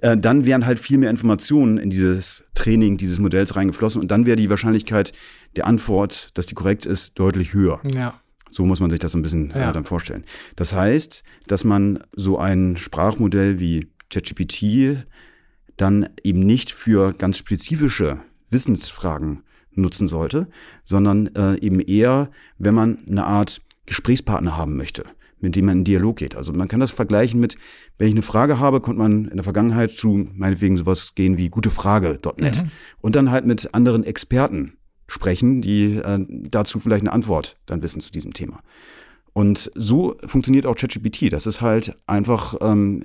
äh, 0.00 0.16
dann 0.16 0.44
wären 0.44 0.66
halt 0.66 0.80
viel 0.80 0.98
mehr 0.98 1.10
Informationen 1.10 1.78
in 1.78 1.90
dieses 1.90 2.42
Training 2.56 2.96
dieses 2.96 3.20
Modells 3.20 3.54
reingeflossen 3.54 4.02
und 4.02 4.10
dann 4.10 4.26
wäre 4.26 4.34
die 4.34 4.50
Wahrscheinlichkeit 4.50 5.12
der 5.56 5.66
Antwort, 5.66 6.36
dass 6.36 6.46
die 6.46 6.54
korrekt 6.54 6.86
ist, 6.86 7.18
deutlich 7.18 7.52
höher. 7.52 7.80
Ja. 7.84 8.20
So 8.50 8.64
muss 8.64 8.80
man 8.80 8.90
sich 8.90 8.98
das 8.98 9.12
so 9.12 9.18
ein 9.18 9.22
bisschen 9.22 9.50
äh, 9.50 9.60
ja. 9.60 9.72
dann 9.72 9.84
vorstellen. 9.84 10.24
Das 10.56 10.74
heißt, 10.74 11.22
dass 11.46 11.64
man 11.64 12.02
so 12.14 12.38
ein 12.38 12.76
Sprachmodell 12.76 13.60
wie 13.60 13.88
ChatGPT 14.10 15.04
dann 15.76 16.08
eben 16.24 16.40
nicht 16.40 16.72
für 16.72 17.12
ganz 17.12 17.38
spezifische 17.38 18.20
Wissensfragen 18.50 19.42
nutzen 19.72 20.08
sollte, 20.08 20.48
sondern 20.84 21.28
äh, 21.34 21.58
eben 21.60 21.80
eher, 21.80 22.30
wenn 22.58 22.74
man 22.74 22.98
eine 23.08 23.24
Art 23.24 23.62
Gesprächspartner 23.86 24.56
haben 24.56 24.76
möchte, 24.76 25.04
mit 25.40 25.54
dem 25.54 25.66
man 25.66 25.78
in 25.78 25.84
Dialog 25.84 26.16
geht. 26.16 26.34
Also 26.36 26.52
man 26.52 26.68
kann 26.68 26.80
das 26.80 26.90
vergleichen 26.90 27.38
mit, 27.38 27.56
wenn 27.96 28.08
ich 28.08 28.14
eine 28.14 28.22
Frage 28.22 28.58
habe, 28.58 28.80
konnte 28.80 29.00
man 29.00 29.26
in 29.26 29.36
der 29.36 29.44
Vergangenheit 29.44 29.92
zu 29.92 30.28
meinetwegen 30.34 30.76
sowas 30.76 31.14
gehen 31.14 31.38
wie 31.38 31.48
gutefrage.net 31.48 32.62
mhm. 32.62 32.70
und 33.00 33.14
dann 33.14 33.30
halt 33.30 33.46
mit 33.46 33.72
anderen 33.72 34.04
Experten 34.04 34.77
sprechen, 35.08 35.60
die 35.60 35.96
äh, 35.96 36.24
dazu 36.28 36.78
vielleicht 36.78 37.02
eine 37.02 37.12
Antwort 37.12 37.56
dann 37.66 37.82
wissen 37.82 38.00
zu 38.00 38.12
diesem 38.12 38.32
Thema. 38.32 38.60
Und 39.32 39.70
so 39.74 40.16
funktioniert 40.24 40.66
auch 40.66 40.76
ChatGPT. 40.76 41.32
Das 41.32 41.46
ist 41.46 41.60
halt 41.60 41.96
einfach 42.06 42.54
ähm, 42.60 43.04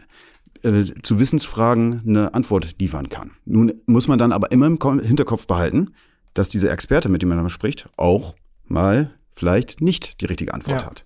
äh, 0.63 0.85
zu 1.01 1.19
Wissensfragen 1.19 2.01
eine 2.05 2.33
Antwort 2.33 2.79
liefern 2.79 3.09
kann. 3.09 3.31
Nun 3.45 3.73
muss 3.85 4.07
man 4.07 4.19
dann 4.19 4.31
aber 4.31 4.51
immer 4.51 4.67
im 4.67 4.79
Hinterkopf 4.99 5.47
behalten, 5.47 5.93
dass 6.33 6.49
dieser 6.49 6.71
Experte, 6.71 7.09
mit 7.09 7.21
dem 7.21 7.29
man 7.29 7.37
dann 7.37 7.49
spricht, 7.49 7.89
auch 7.97 8.35
mal 8.65 9.13
vielleicht 9.31 9.81
nicht 9.81 10.21
die 10.21 10.25
richtige 10.25 10.53
Antwort 10.53 10.81
ja. 10.81 10.87
hat. 10.87 11.05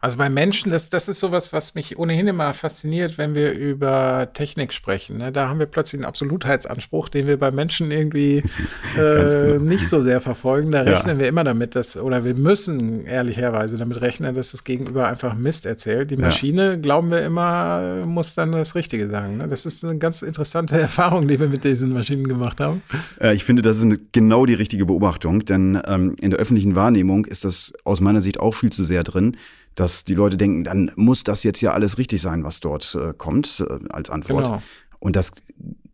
Also 0.00 0.18
bei 0.18 0.28
Menschen, 0.28 0.70
das, 0.70 0.90
das 0.90 1.08
ist 1.08 1.20
sowas, 1.20 1.52
was 1.52 1.74
mich 1.74 1.98
ohnehin 1.98 2.28
immer 2.28 2.52
fasziniert, 2.54 3.18
wenn 3.18 3.34
wir 3.34 3.52
über 3.52 4.28
Technik 4.34 4.72
sprechen. 4.72 5.18
Ne? 5.18 5.32
Da 5.32 5.48
haben 5.48 5.58
wir 5.58 5.66
plötzlich 5.66 6.00
einen 6.00 6.06
Absolutheitsanspruch, 6.06 7.08
den 7.08 7.26
wir 7.26 7.38
bei 7.38 7.50
Menschen 7.50 7.90
irgendwie 7.90 8.38
äh, 8.96 8.98
genau. 8.98 9.64
nicht 9.64 9.88
so 9.88 10.02
sehr 10.02 10.20
verfolgen. 10.20 10.70
Da 10.70 10.82
rechnen 10.82 11.16
ja. 11.16 11.22
wir 11.22 11.28
immer 11.28 11.44
damit, 11.44 11.74
dass, 11.74 11.96
oder 11.96 12.24
wir 12.24 12.34
müssen 12.34 13.06
ehrlicherweise 13.06 13.78
damit 13.78 14.00
rechnen, 14.00 14.34
dass 14.34 14.52
das 14.52 14.64
Gegenüber 14.64 15.08
einfach 15.08 15.34
Mist 15.34 15.66
erzählt. 15.66 16.10
Die 16.10 16.16
Maschine, 16.16 16.70
ja. 16.70 16.76
glauben 16.76 17.10
wir 17.10 17.22
immer, 17.24 18.04
muss 18.04 18.34
dann 18.34 18.52
das 18.52 18.74
Richtige 18.74 19.08
sagen. 19.08 19.38
Ne? 19.38 19.48
Das 19.48 19.64
ist 19.64 19.84
eine 19.84 19.98
ganz 19.98 20.22
interessante 20.22 20.78
Erfahrung, 20.80 21.26
die 21.26 21.40
wir 21.40 21.48
mit 21.48 21.64
diesen 21.64 21.92
Maschinen 21.92 22.28
gemacht 22.28 22.60
haben. 22.60 22.82
Äh, 23.20 23.34
ich 23.34 23.44
finde, 23.44 23.62
das 23.62 23.78
ist 23.78 24.12
genau 24.12 24.44
die 24.44 24.54
richtige 24.54 24.84
Beobachtung, 24.84 25.44
denn 25.44 25.80
ähm, 25.86 26.16
in 26.20 26.30
der 26.30 26.38
öffentlichen 26.38 26.74
Wahrnehmung 26.74 27.24
ist 27.24 27.44
das 27.44 27.72
aus 27.84 28.00
meiner 28.00 28.20
Sicht 28.20 28.38
auch 28.40 28.52
viel 28.52 28.70
zu 28.70 28.84
sehr 28.84 29.02
drin 29.02 29.36
dass 29.76 30.04
die 30.04 30.14
Leute 30.14 30.36
denken, 30.36 30.64
dann 30.64 30.90
muss 30.96 31.22
das 31.22 31.44
jetzt 31.44 31.60
ja 31.60 31.72
alles 31.72 31.98
richtig 31.98 32.20
sein, 32.20 32.42
was 32.42 32.58
dort 32.60 32.98
äh, 33.00 33.12
kommt 33.16 33.64
äh, 33.68 33.88
als 33.90 34.10
Antwort. 34.10 34.46
Genau. 34.46 34.62
Und 34.98 35.14
das 35.14 35.32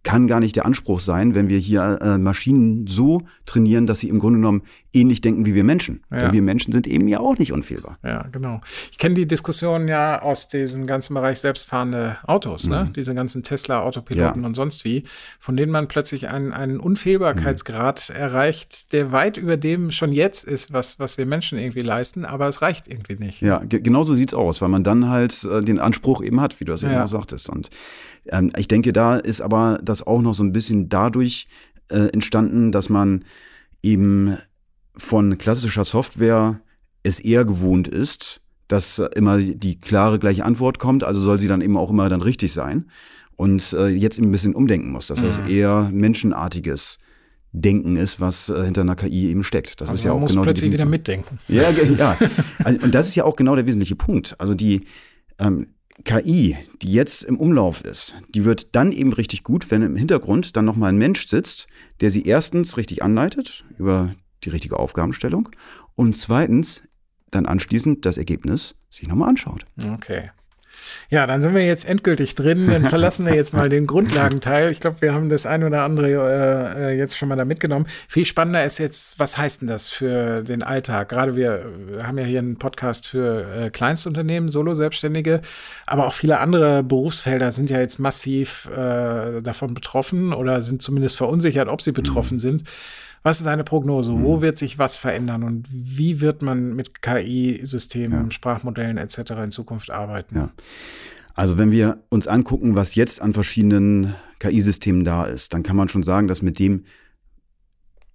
kann 0.05 0.27
gar 0.27 0.41
nicht 0.41 0.57
der 0.57 0.67
Anspruch 0.67 1.01
sein, 1.01 1.35
wenn 1.35 1.49
wir 1.49 1.59
hier 1.59 1.99
äh, 2.01 2.19
Maschinen 2.19 2.87
so 2.87 3.23
trainieren, 3.45 3.87
dass 3.87 4.01
sie 4.01 4.09
im 4.09 4.19
Grunde 4.19 4.39
genommen 4.39 4.63
ähnlich 4.93 5.21
denken 5.21 5.47
wie 5.47 5.55
wir 5.55 5.65
Menschen. 5.65 6.03
Ja. 6.11 6.19
Denn 6.19 6.33
wir 6.33 6.43
Menschen 6.43 6.73
sind 6.73 6.87
eben 6.87 7.09
ja 7.09 7.21
auch 7.21 7.39
nicht 7.39 7.53
unfehlbar. 7.53 7.99
Ja, 8.03 8.27
genau. 8.31 8.61
Ich 8.91 8.99
kenne 8.99 9.15
die 9.15 9.27
Diskussion 9.27 9.89
ja 9.89 10.21
aus 10.21 10.49
diesem 10.49 10.87
ganzen 10.87 11.15
Bereich 11.15 11.41
selbstfahrende 11.41 12.19
Autos, 12.27 12.67
ne? 12.67 12.81
mhm. 12.81 12.85
ne? 12.85 12.93
Diese 12.95 13.15
ganzen 13.15 13.43
Tesla-Autopiloten 13.43 14.43
ja. 14.43 14.47
und 14.47 14.55
sonst 14.55 14.85
wie, 14.85 15.05
von 15.39 15.57
denen 15.57 15.73
man 15.73 15.89
plötzlich 15.89 16.29
einen, 16.29 16.53
einen 16.53 16.79
Unfehlbarkeitsgrad 16.79 18.11
mhm. 18.11 18.17
erreicht, 18.17 18.93
der 18.93 19.13
weit 19.13 19.37
über 19.37 19.57
dem 19.57 19.91
schon 19.91 20.13
jetzt 20.13 20.45
ist, 20.45 20.73
was, 20.73 20.99
was 20.99 21.17
wir 21.19 21.27
Menschen 21.27 21.59
irgendwie 21.59 21.81
leisten, 21.81 22.25
aber 22.25 22.49
es 22.49 22.61
reicht 22.63 22.89
irgendwie 22.89 23.17
nicht. 23.17 23.41
Ja, 23.41 23.63
genau 23.67 24.03
so 24.03 24.15
sieht 24.15 24.31
es 24.31 24.35
aus, 24.35 24.61
weil 24.61 24.69
man 24.69 24.85
dann 24.85 25.09
halt 25.09 25.45
äh, 25.45 25.63
den 25.63 25.79
Anspruch 25.79 26.23
eben 26.23 26.41
hat, 26.41 26.61
wie 26.61 26.65
du 26.65 26.73
das 26.73 26.83
ja. 26.83 26.91
eben 26.91 27.01
auch 27.01 27.09
sagtest. 27.09 27.49
Und 27.49 27.71
ähm, 28.27 28.53
ich 28.57 28.69
denke, 28.69 28.93
da 28.93 29.17
ist 29.17 29.41
aber 29.41 29.81
das 29.83 30.07
auch 30.07 30.21
noch 30.21 30.35
so 30.35 30.45
ein 30.45 30.53
bisschen 30.53 30.89
dadurch 30.89 31.47
äh, 31.89 32.09
entstanden, 32.13 32.73
dass 32.73 32.89
man 32.89 33.25
eben 33.83 34.37
von 34.97 35.39
klassischer 35.39 35.85
Software 35.85 36.61
es 37.03 37.21
eher 37.21 37.45
gewohnt 37.45 37.89
ist, 37.89 38.41
dass 38.69 38.99
immer 39.15 39.39
die 39.39 39.81
klare 39.81 40.19
gleiche 40.19 40.45
Antwort 40.45 40.79
kommt, 40.79 41.05
also 41.05 41.21
soll 41.21 41.39
sie 41.39 41.49
dann 41.49 41.61
eben 41.61 41.77
auch 41.77 41.91
immer 41.91 42.09
dann 42.09 42.23
richtig 42.23 42.53
sein. 42.53 42.91
Und 43.37 43.73
äh, 43.73 43.89
jetzt 43.89 44.19
ein 44.19 44.31
bisschen 44.31 44.55
umdenken 44.55 44.91
muss, 44.91 45.09
dass 45.09 45.21
mhm. 45.23 45.27
das 45.27 45.39
eher 45.41 45.91
menschenartiges 45.93 46.99
Denken 47.53 47.97
ist, 47.97 48.21
was 48.21 48.49
äh, 48.49 48.65
hinter 48.65 48.83
einer 48.83 48.97
KI 48.97 49.29
eben 49.29 49.43
steckt. 49.43 49.81
Das 49.81 49.91
also 49.91 50.01
ist 50.01 50.05
ja 50.05 50.13
auch 50.13 50.21
muss 50.21 50.31
genau 50.31 50.43
plötzlich 50.43 50.71
wieder 50.71 50.87
mitdenken. 50.87 51.39
Ja, 51.49 51.71
ja. 51.71 52.17
Und 52.65 52.95
das 52.95 53.09
ist 53.09 53.15
ja 53.15 53.25
auch 53.25 53.37
genau 53.37 53.55
der 53.55 53.67
wesentliche 53.67 53.97
Punkt. 53.97 54.37
Also 54.39 54.55
die 54.55 54.87
ähm, 55.39 55.67
KI, 56.05 56.57
die 56.81 56.93
jetzt 56.93 57.25
im 57.25 57.39
Umlauf 57.39 57.85
ist, 57.85 58.17
die 58.35 58.45
wird 58.45 58.75
dann 58.75 58.93
eben 58.93 59.13
richtig 59.13 59.43
gut, 59.43 59.71
wenn 59.71 59.83
im 59.83 59.97
Hintergrund 59.97 60.57
dann 60.57 60.65
nochmal 60.65 60.91
ein 60.91 60.97
Mensch 60.99 61.27
sitzt, 61.27 61.67
der 62.01 62.11
sie 62.11 62.23
erstens 62.23 62.77
richtig 62.77 63.03
anleitet 63.03 63.65
über 63.79 64.15
die 64.45 64.51
richtige 64.51 64.79
Aufgabenstellung 64.79 65.49
und 65.95 66.17
zweitens 66.17 66.83
dann 67.31 67.47
anschließend 67.47 68.05
das 68.05 68.19
Ergebnis 68.19 68.75
sich 68.91 69.09
nochmal 69.09 69.31
anschaut. 69.31 69.65
Okay. 69.95 70.31
Ja, 71.11 71.27
dann 71.27 71.43
sind 71.43 71.55
wir 71.55 71.65
jetzt 71.65 71.89
endgültig 71.89 72.35
drin. 72.35 72.67
Dann 72.67 72.87
verlassen 72.87 73.27
wir 73.27 73.35
jetzt 73.35 73.53
mal 73.53 73.69
den 73.69 73.87
Grundlagenteil. 73.87 74.71
Ich 74.71 74.81
glaube, 74.81 75.01
wir 75.01 75.15
haben 75.15 75.29
das 75.29 75.47
ein 75.47 75.65
oder 75.65 75.83
andere 75.83 76.09
äh, 76.09 76.93
äh, 76.93 76.99
jetzt 76.99 77.17
schon 77.17 77.29
mal 77.29 77.37
da 77.37 77.45
mitgenommen. 77.45 77.87
Viel 78.09 78.25
spannender 78.25 78.65
ist 78.65 78.79
jetzt, 78.79 79.19
was 79.19 79.37
heißt 79.37 79.63
denn 79.63 79.69
das 79.69 79.89
für 79.89 80.43
den 80.43 80.63
Alltag? 80.63 81.09
Gerade 81.09 81.37
wir 81.37 81.65
haben 82.03 82.19
ja 82.19 82.25
hier 82.25 82.39
einen 82.39 82.59
Podcast 82.59 83.07
für 83.07 83.47
äh, 83.55 83.71
Kleinstunternehmen, 83.71 84.49
Solo-Selbstständige, 84.49 85.43
aber 85.87 86.07
auch 86.07 86.15
viele 86.15 86.39
andere 86.39 86.83
Berufsfelder 86.83 87.53
sind 87.53 87.71
ja 87.71 87.79
jetzt 87.79 87.99
massiv 87.99 88.69
äh, 88.71 89.43
davon 89.43 89.75
betroffen 89.75 90.33
oder 90.33 90.63
sind 90.63 90.83
zumindest 90.83 91.17
verunsichert, 91.17 91.69
ob 91.69 91.83
sie 91.83 91.93
betroffen 91.93 92.37
mhm. 92.37 92.41
sind. 92.41 92.65
Was 93.23 93.39
ist 93.39 93.47
deine 93.47 93.65
Prognose? 93.65 94.13
Wo 94.21 94.37
hm. 94.37 94.43
wird 94.43 94.59
sich 94.59 94.79
was 94.79 94.97
verändern 94.97 95.45
und 95.45 95.69
wie 95.71 96.21
wird 96.21 96.43
man 96.43 96.75
mit 96.75 97.03
KI-Systemen, 97.03 98.25
ja. 98.25 98.31
Sprachmodellen 98.31 98.99
etc. 98.99 99.33
in 99.45 99.53
Zukunft 99.53 99.91
arbeiten? 99.91 100.35
Ja. 100.37 100.51
Also 101.35 101.57
wenn 101.57 101.71
wir 101.71 102.03
uns 102.09 102.27
angucken, 102.27 102.77
was 102.77 102.95
jetzt 102.95 103.23
an 103.23 103.33
verschiedenen 103.33 104.15
KI-Systemen 104.41 105.05
da 105.05 105.25
ist, 105.25 105.55
dann 105.55 105.63
kann 105.63 105.77
man 105.77 105.89
schon 105.89 106.03
sagen, 106.03 106.29
dass 106.29 106.43
mit 106.43 106.59
dem, 106.59 106.85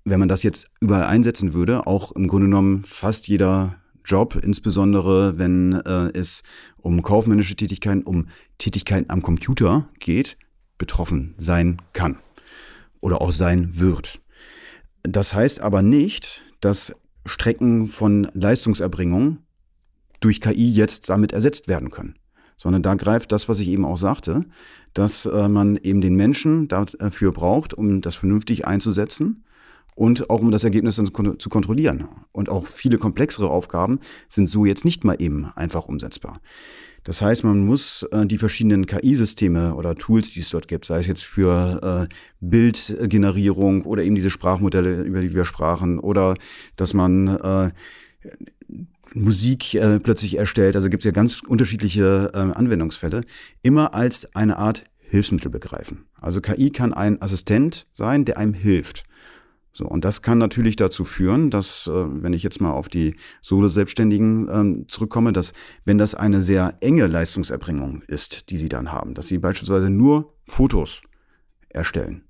wenn 0.04 0.20
man 0.20 0.30
das 0.30 0.44
jetzt 0.44 0.70
überall 0.82 1.04
einsetzen 1.04 1.54
würde, 1.54 1.88
auch 1.88 2.12
im 2.12 2.28
Grunde 2.28 2.48
genommen 2.48 2.84
fast 2.84 3.28
jeder 3.28 3.78
Job, 4.06 4.40
insbesondere 4.42 5.38
wenn 5.38 5.74
äh, 5.74 6.12
es 6.14 6.44
um 6.78 7.02
kaufmännische 7.02 7.56
Tätigkeiten, 7.56 8.04
um 8.04 8.28
Tätigkeiten 8.58 9.10
am 9.10 9.22
Computer 9.22 9.90
geht, 10.00 10.38
betroffen 10.78 11.34
sein 11.38 11.82
kann 11.94 12.18
oder 13.02 13.22
auch 13.22 13.32
sein 13.32 13.80
wird. 13.80 14.22
Das 15.04 15.34
heißt 15.34 15.62
aber 15.62 15.82
nicht, 15.82 16.44
dass 16.62 16.96
Strecken 17.26 17.88
von 17.88 18.30
Leistungserbringung 18.34 19.40
durch 20.20 20.42
KI 20.42 20.72
jetzt 20.72 21.10
damit 21.10 21.34
ersetzt 21.34 21.68
werden 21.68 21.90
können. 21.90 22.16
Sondern 22.58 22.82
da 22.82 22.96
greift 22.96 23.32
das, 23.32 23.48
was 23.48 23.60
ich 23.60 23.68
eben 23.68 23.86
auch 23.86 23.98
sagte, 23.98 24.46
dass 24.94 25.26
äh, 25.28 25.48
man 25.48 25.78
eben 25.78 26.02
den 26.02 26.16
Menschen 26.16 26.68
dafür 26.68 27.32
braucht, 27.32 27.76
um 27.76 28.02
das 28.02 28.16
vernünftig 28.16 28.66
einzusetzen 28.66 29.44
und 29.96 30.30
auch 30.30 30.42
um 30.42 30.52
das 30.52 30.64
Ergebnis 30.64 30.96
dann 30.96 31.40
zu 31.40 31.50
kontrollieren. 31.50 32.08
Und 32.32 32.50
auch 32.50 32.66
viele 32.66 32.98
komplexere 32.98 33.50
Aufgaben 33.50 34.00
sind 34.28 34.48
so 34.48 34.66
jetzt 34.66 34.86
nicht 34.86 35.04
mal 35.04 35.16
eben 35.20 35.46
einfach 35.56 35.88
umsetzbar. 35.88 36.40
Das 37.08 37.22
heißt, 37.22 37.46
man 37.46 37.66
muss 37.66 38.04
äh, 38.12 38.26
die 38.26 38.38
verschiedenen 38.38 38.86
KI-Systeme 38.86 39.76
oder 39.76 39.96
Tools, 39.96 40.34
die 40.34 40.42
es 40.42 40.50
dort 40.50 40.68
gibt, 40.68 40.84
sei 40.84 41.00
es 41.00 41.08
jetzt 41.08 41.24
für 41.24 42.10
äh, 42.12 42.14
Bildgenerierung 42.42 43.84
oder 43.84 44.04
eben 44.04 44.16
diese 44.16 44.30
Sprachmodelle, 44.30 45.04
über 45.04 45.22
die 45.22 45.34
wir 45.34 45.46
sprachen, 45.46 46.00
oder 46.00 46.36
dass 46.76 46.94
man 46.94 47.28
äh, 47.30 47.72
Musik 49.14 49.74
äh, 49.74 50.02
plötzlich 50.02 50.38
erstellt, 50.38 50.76
also 50.76 50.90
gibt 50.90 51.04
es 51.04 51.06
ja 51.06 51.12
ganz 51.12 51.42
unterschiedliche 51.48 52.32
äh, 52.34 52.40
Anwendungsfälle, 52.40 53.24
immer 53.64 53.94
als 53.94 54.36
eine 54.36 54.58
Art 54.58 54.84
Hilfsmittel 54.98 55.50
begreifen. 55.50 56.08
Also 56.20 56.42
KI 56.42 56.72
kann 56.72 56.94
ein 56.94 57.22
Assistent 57.22 57.88
sein, 57.94 58.26
der 58.26 58.38
einem 58.38 58.54
hilft. 58.54 59.06
So, 59.78 59.86
und 59.86 60.06
das 60.06 60.24
kann 60.24 60.40
natürlich 60.40 60.76
dazu 60.76 61.04
führen, 61.04 61.52
dass, 61.52 61.86
äh, 61.86 61.92
wenn 61.94 62.34
ich 62.34 62.42
jetzt 62.42 62.60
mal 62.60 62.72
auf 62.72 62.90
die 62.90 63.16
Solo-Selbstständigen 63.44 64.48
ähm, 64.52 64.86
zurückkomme, 64.88 65.34
dass, 65.34 65.54
wenn 65.86 66.00
das 66.00 66.16
eine 66.16 66.42
sehr 66.42 66.78
enge 66.82 67.06
Leistungserbringung 67.06 68.02
ist, 68.08 68.50
die 68.50 68.58
sie 68.58 68.70
dann 68.70 68.92
haben, 68.92 69.14
dass 69.14 69.28
sie 69.28 69.38
beispielsweise 69.38 69.92
nur 69.92 70.34
Fotos 70.46 71.04
erstellen, 71.70 72.24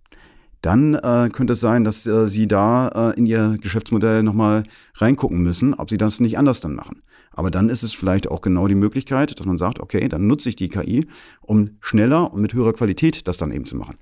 dann 0.62 0.96
äh, 0.96 1.30
könnte 1.32 1.54
es 1.54 1.62
sein, 1.62 1.86
dass 1.86 2.06
äh, 2.06 2.28
Sie 2.28 2.50
da 2.50 3.12
äh, 3.12 3.18
in 3.18 3.26
Ihr 3.26 3.58
Geschäftsmodell 3.62 4.24
nochmal 4.24 4.64
reingucken 4.96 5.42
müssen, 5.42 5.74
ob 5.74 5.90
Sie 5.90 5.98
das 5.98 6.20
nicht 6.20 6.38
anders 6.38 6.60
dann 6.60 6.76
machen. 6.76 7.04
Aber 7.32 7.50
dann 7.50 7.70
ist 7.70 7.84
es 7.84 7.94
vielleicht 7.94 8.28
auch 8.28 8.42
genau 8.42 8.68
die 8.68 8.76
Möglichkeit, 8.76 9.40
dass 9.40 9.46
man 9.46 9.58
sagt, 9.58 9.80
okay, 9.80 10.10
dann 10.10 10.28
nutze 10.28 10.50
ich 10.50 10.58
die 10.58 10.68
KI, 10.68 11.08
um 11.40 11.78
schneller 11.80 12.34
und 12.34 12.42
mit 12.42 12.54
höherer 12.54 12.74
Qualität 12.74 13.26
das 13.30 13.38
dann 13.38 13.54
eben 13.54 13.66
zu 13.66 13.78
machen. 13.78 13.96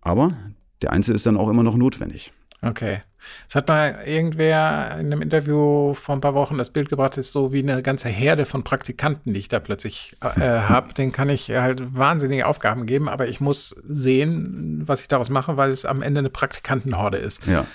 Aber 0.00 0.36
der 0.82 0.92
Einzel 0.92 1.14
ist 1.14 1.26
dann 1.26 1.36
auch 1.36 1.48
immer 1.48 1.62
noch 1.62 1.76
notwendig. 1.76 2.32
Okay. 2.62 3.02
Es 3.48 3.54
hat 3.56 3.66
mal 3.66 4.02
irgendwer 4.06 4.96
in 5.00 5.06
einem 5.06 5.20
Interview 5.20 5.94
vor 5.94 6.14
ein 6.14 6.20
paar 6.20 6.34
Wochen 6.34 6.58
das 6.58 6.70
Bild 6.70 6.88
gebracht, 6.88 7.16
ist 7.16 7.32
so 7.32 7.52
wie 7.52 7.58
eine 7.58 7.82
ganze 7.82 8.08
Herde 8.08 8.46
von 8.46 8.62
Praktikanten, 8.62 9.34
die 9.34 9.40
ich 9.40 9.48
da 9.48 9.58
plötzlich 9.58 10.16
äh, 10.20 10.40
habe. 10.40 10.94
Den 10.94 11.10
kann 11.10 11.28
ich 11.28 11.50
halt 11.50 11.96
wahnsinnige 11.96 12.46
Aufgaben 12.46 12.86
geben, 12.86 13.08
aber 13.08 13.26
ich 13.26 13.40
muss 13.40 13.70
sehen, 13.88 14.82
was 14.86 15.00
ich 15.00 15.08
daraus 15.08 15.28
mache, 15.28 15.56
weil 15.56 15.70
es 15.70 15.84
am 15.84 16.02
Ende 16.02 16.20
eine 16.20 16.30
Praktikantenhorde 16.30 17.18
ist. 17.18 17.46
Ja 17.46 17.66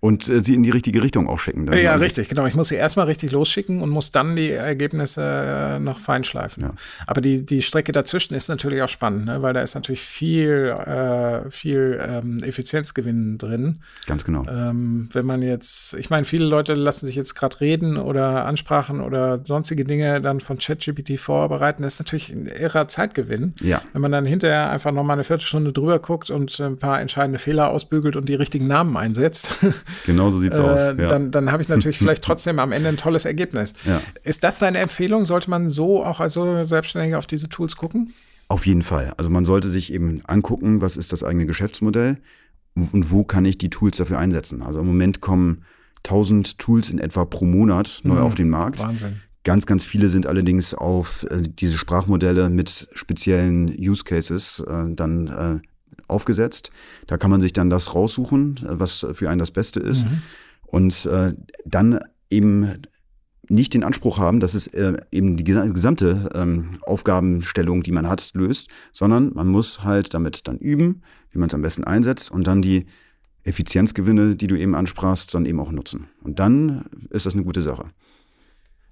und 0.00 0.28
äh, 0.28 0.40
sie 0.40 0.54
in 0.54 0.62
die 0.62 0.70
richtige 0.70 1.02
Richtung 1.02 1.28
auch 1.28 1.38
schicken. 1.38 1.72
ja, 1.72 1.94
richtig, 1.96 2.28
genau. 2.28 2.46
Ich 2.46 2.54
muss 2.54 2.68
sie 2.68 2.76
erstmal 2.76 3.06
richtig 3.06 3.32
losschicken 3.32 3.82
und 3.82 3.90
muss 3.90 4.12
dann 4.12 4.36
die 4.36 4.50
Ergebnisse 4.50 5.22
äh, 5.22 5.80
noch 5.80 5.98
feinschleifen. 5.98 6.62
Ja. 6.62 6.74
Aber 7.06 7.20
die, 7.20 7.44
die 7.44 7.62
Strecke 7.62 7.92
dazwischen 7.92 8.34
ist 8.34 8.48
natürlich 8.48 8.82
auch 8.82 8.88
spannend, 8.88 9.26
ne? 9.26 9.42
weil 9.42 9.54
da 9.54 9.60
ist 9.60 9.74
natürlich 9.74 10.00
viel, 10.00 10.68
äh, 10.68 11.50
viel 11.50 12.00
ähm, 12.00 12.38
Effizienzgewinn 12.42 13.38
drin. 13.38 13.80
Ganz 14.06 14.24
genau. 14.24 14.46
Ähm, 14.48 15.08
wenn 15.12 15.26
man 15.26 15.42
jetzt, 15.42 15.94
ich 15.94 16.10
meine, 16.10 16.24
viele 16.24 16.44
Leute 16.44 16.74
lassen 16.74 17.06
sich 17.06 17.16
jetzt 17.16 17.34
gerade 17.34 17.60
reden 17.60 17.96
oder 17.96 18.44
Ansprachen 18.44 19.00
oder 19.00 19.40
sonstige 19.44 19.84
Dinge 19.84 20.20
dann 20.20 20.40
von 20.40 20.58
ChatGPT 20.58 21.18
vorbereiten. 21.18 21.82
Das 21.82 21.94
ist 21.94 22.00
natürlich 22.00 22.30
ein 22.30 22.46
irrer 22.46 22.86
Zeitgewinn. 22.86 23.54
Ja. 23.60 23.82
Wenn 23.92 24.02
man 24.02 24.12
dann 24.12 24.26
hinterher 24.26 24.70
einfach 24.70 24.92
noch 24.92 25.02
mal 25.02 25.14
eine 25.14 25.24
Viertelstunde 25.24 25.72
drüber 25.72 25.98
guckt 25.98 26.30
und 26.30 26.60
ein 26.60 26.78
paar 26.78 27.00
entscheidende 27.00 27.38
Fehler 27.40 27.70
ausbügelt 27.70 28.14
und 28.14 28.28
die 28.28 28.34
richtigen 28.34 28.68
Namen 28.68 28.96
einsetzt. 28.96 29.56
Genau 30.06 30.30
so 30.30 30.40
sieht 30.40 30.52
es 30.52 30.58
äh, 30.58 30.62
aus. 30.62 30.78
Ja. 30.78 31.08
Dann, 31.08 31.30
dann 31.30 31.52
habe 31.52 31.62
ich 31.62 31.68
natürlich 31.68 31.98
vielleicht 31.98 32.22
trotzdem 32.24 32.58
am 32.58 32.72
Ende 32.72 32.88
ein 32.88 32.96
tolles 32.96 33.24
Ergebnis. 33.24 33.74
Ja. 33.84 34.00
Ist 34.24 34.44
das 34.44 34.58
deine 34.58 34.78
Empfehlung? 34.78 35.24
Sollte 35.24 35.50
man 35.50 35.68
so 35.68 36.04
auch 36.04 36.20
als 36.20 36.34
Selbstständiger 36.34 37.18
auf 37.18 37.26
diese 37.26 37.48
Tools 37.48 37.76
gucken? 37.76 38.12
Auf 38.48 38.66
jeden 38.66 38.82
Fall. 38.82 39.12
Also 39.16 39.30
man 39.30 39.44
sollte 39.44 39.68
sich 39.68 39.92
eben 39.92 40.22
angucken, 40.26 40.80
was 40.80 40.96
ist 40.96 41.12
das 41.12 41.22
eigene 41.22 41.46
Geschäftsmodell 41.46 42.16
und 42.74 43.10
wo 43.10 43.24
kann 43.24 43.44
ich 43.44 43.58
die 43.58 43.70
Tools 43.70 43.98
dafür 43.98 44.18
einsetzen. 44.18 44.62
Also 44.62 44.80
im 44.80 44.86
Moment 44.86 45.20
kommen 45.20 45.64
1000 46.04 46.58
Tools 46.58 46.90
in 46.90 46.98
etwa 46.98 47.24
pro 47.24 47.44
Monat 47.44 48.00
neu 48.04 48.14
mhm. 48.14 48.22
auf 48.22 48.34
den 48.34 48.48
Markt. 48.48 48.80
Wahnsinn. 48.80 49.20
Ganz, 49.44 49.66
ganz 49.66 49.84
viele 49.84 50.08
sind 50.08 50.26
allerdings 50.26 50.74
auf 50.74 51.26
äh, 51.30 51.42
diese 51.42 51.78
Sprachmodelle 51.78 52.50
mit 52.50 52.88
speziellen 52.92 53.68
Use 53.68 54.04
Cases 54.04 54.60
äh, 54.66 54.84
dann 54.94 55.26
äh, 55.28 55.68
aufgesetzt. 56.08 56.70
Da 57.06 57.16
kann 57.18 57.30
man 57.30 57.40
sich 57.40 57.52
dann 57.52 57.70
das 57.70 57.94
raussuchen, 57.94 58.60
was 58.62 59.06
für 59.12 59.30
einen 59.30 59.38
das 59.38 59.50
Beste 59.50 59.80
ist. 59.80 60.04
Mhm. 60.04 60.22
Und 60.62 61.06
äh, 61.06 61.32
dann 61.64 62.00
eben 62.30 62.82
nicht 63.48 63.74
den 63.74 63.84
Anspruch 63.84 64.18
haben, 64.18 64.40
dass 64.40 64.54
es 64.54 64.66
äh, 64.68 64.94
eben 65.10 65.36
die 65.36 65.44
gesamte 65.44 66.28
ähm, 66.34 66.80
Aufgabenstellung, 66.82 67.82
die 67.82 67.92
man 67.92 68.08
hat, 68.08 68.30
löst, 68.34 68.68
sondern 68.92 69.32
man 69.34 69.48
muss 69.48 69.84
halt 69.84 70.12
damit 70.14 70.46
dann 70.48 70.58
üben, 70.58 71.02
wie 71.30 71.38
man 71.38 71.48
es 71.48 71.54
am 71.54 71.62
besten 71.62 71.84
einsetzt 71.84 72.30
und 72.30 72.46
dann 72.46 72.62
die 72.62 72.86
Effizienzgewinne, 73.44 74.36
die 74.36 74.46
du 74.46 74.56
eben 74.56 74.74
ansprachst, 74.74 75.34
dann 75.34 75.46
eben 75.46 75.60
auch 75.60 75.72
nutzen. 75.72 76.08
Und 76.22 76.38
dann 76.38 76.84
ist 77.10 77.24
das 77.24 77.34
eine 77.34 77.44
gute 77.44 77.62
Sache. 77.62 77.86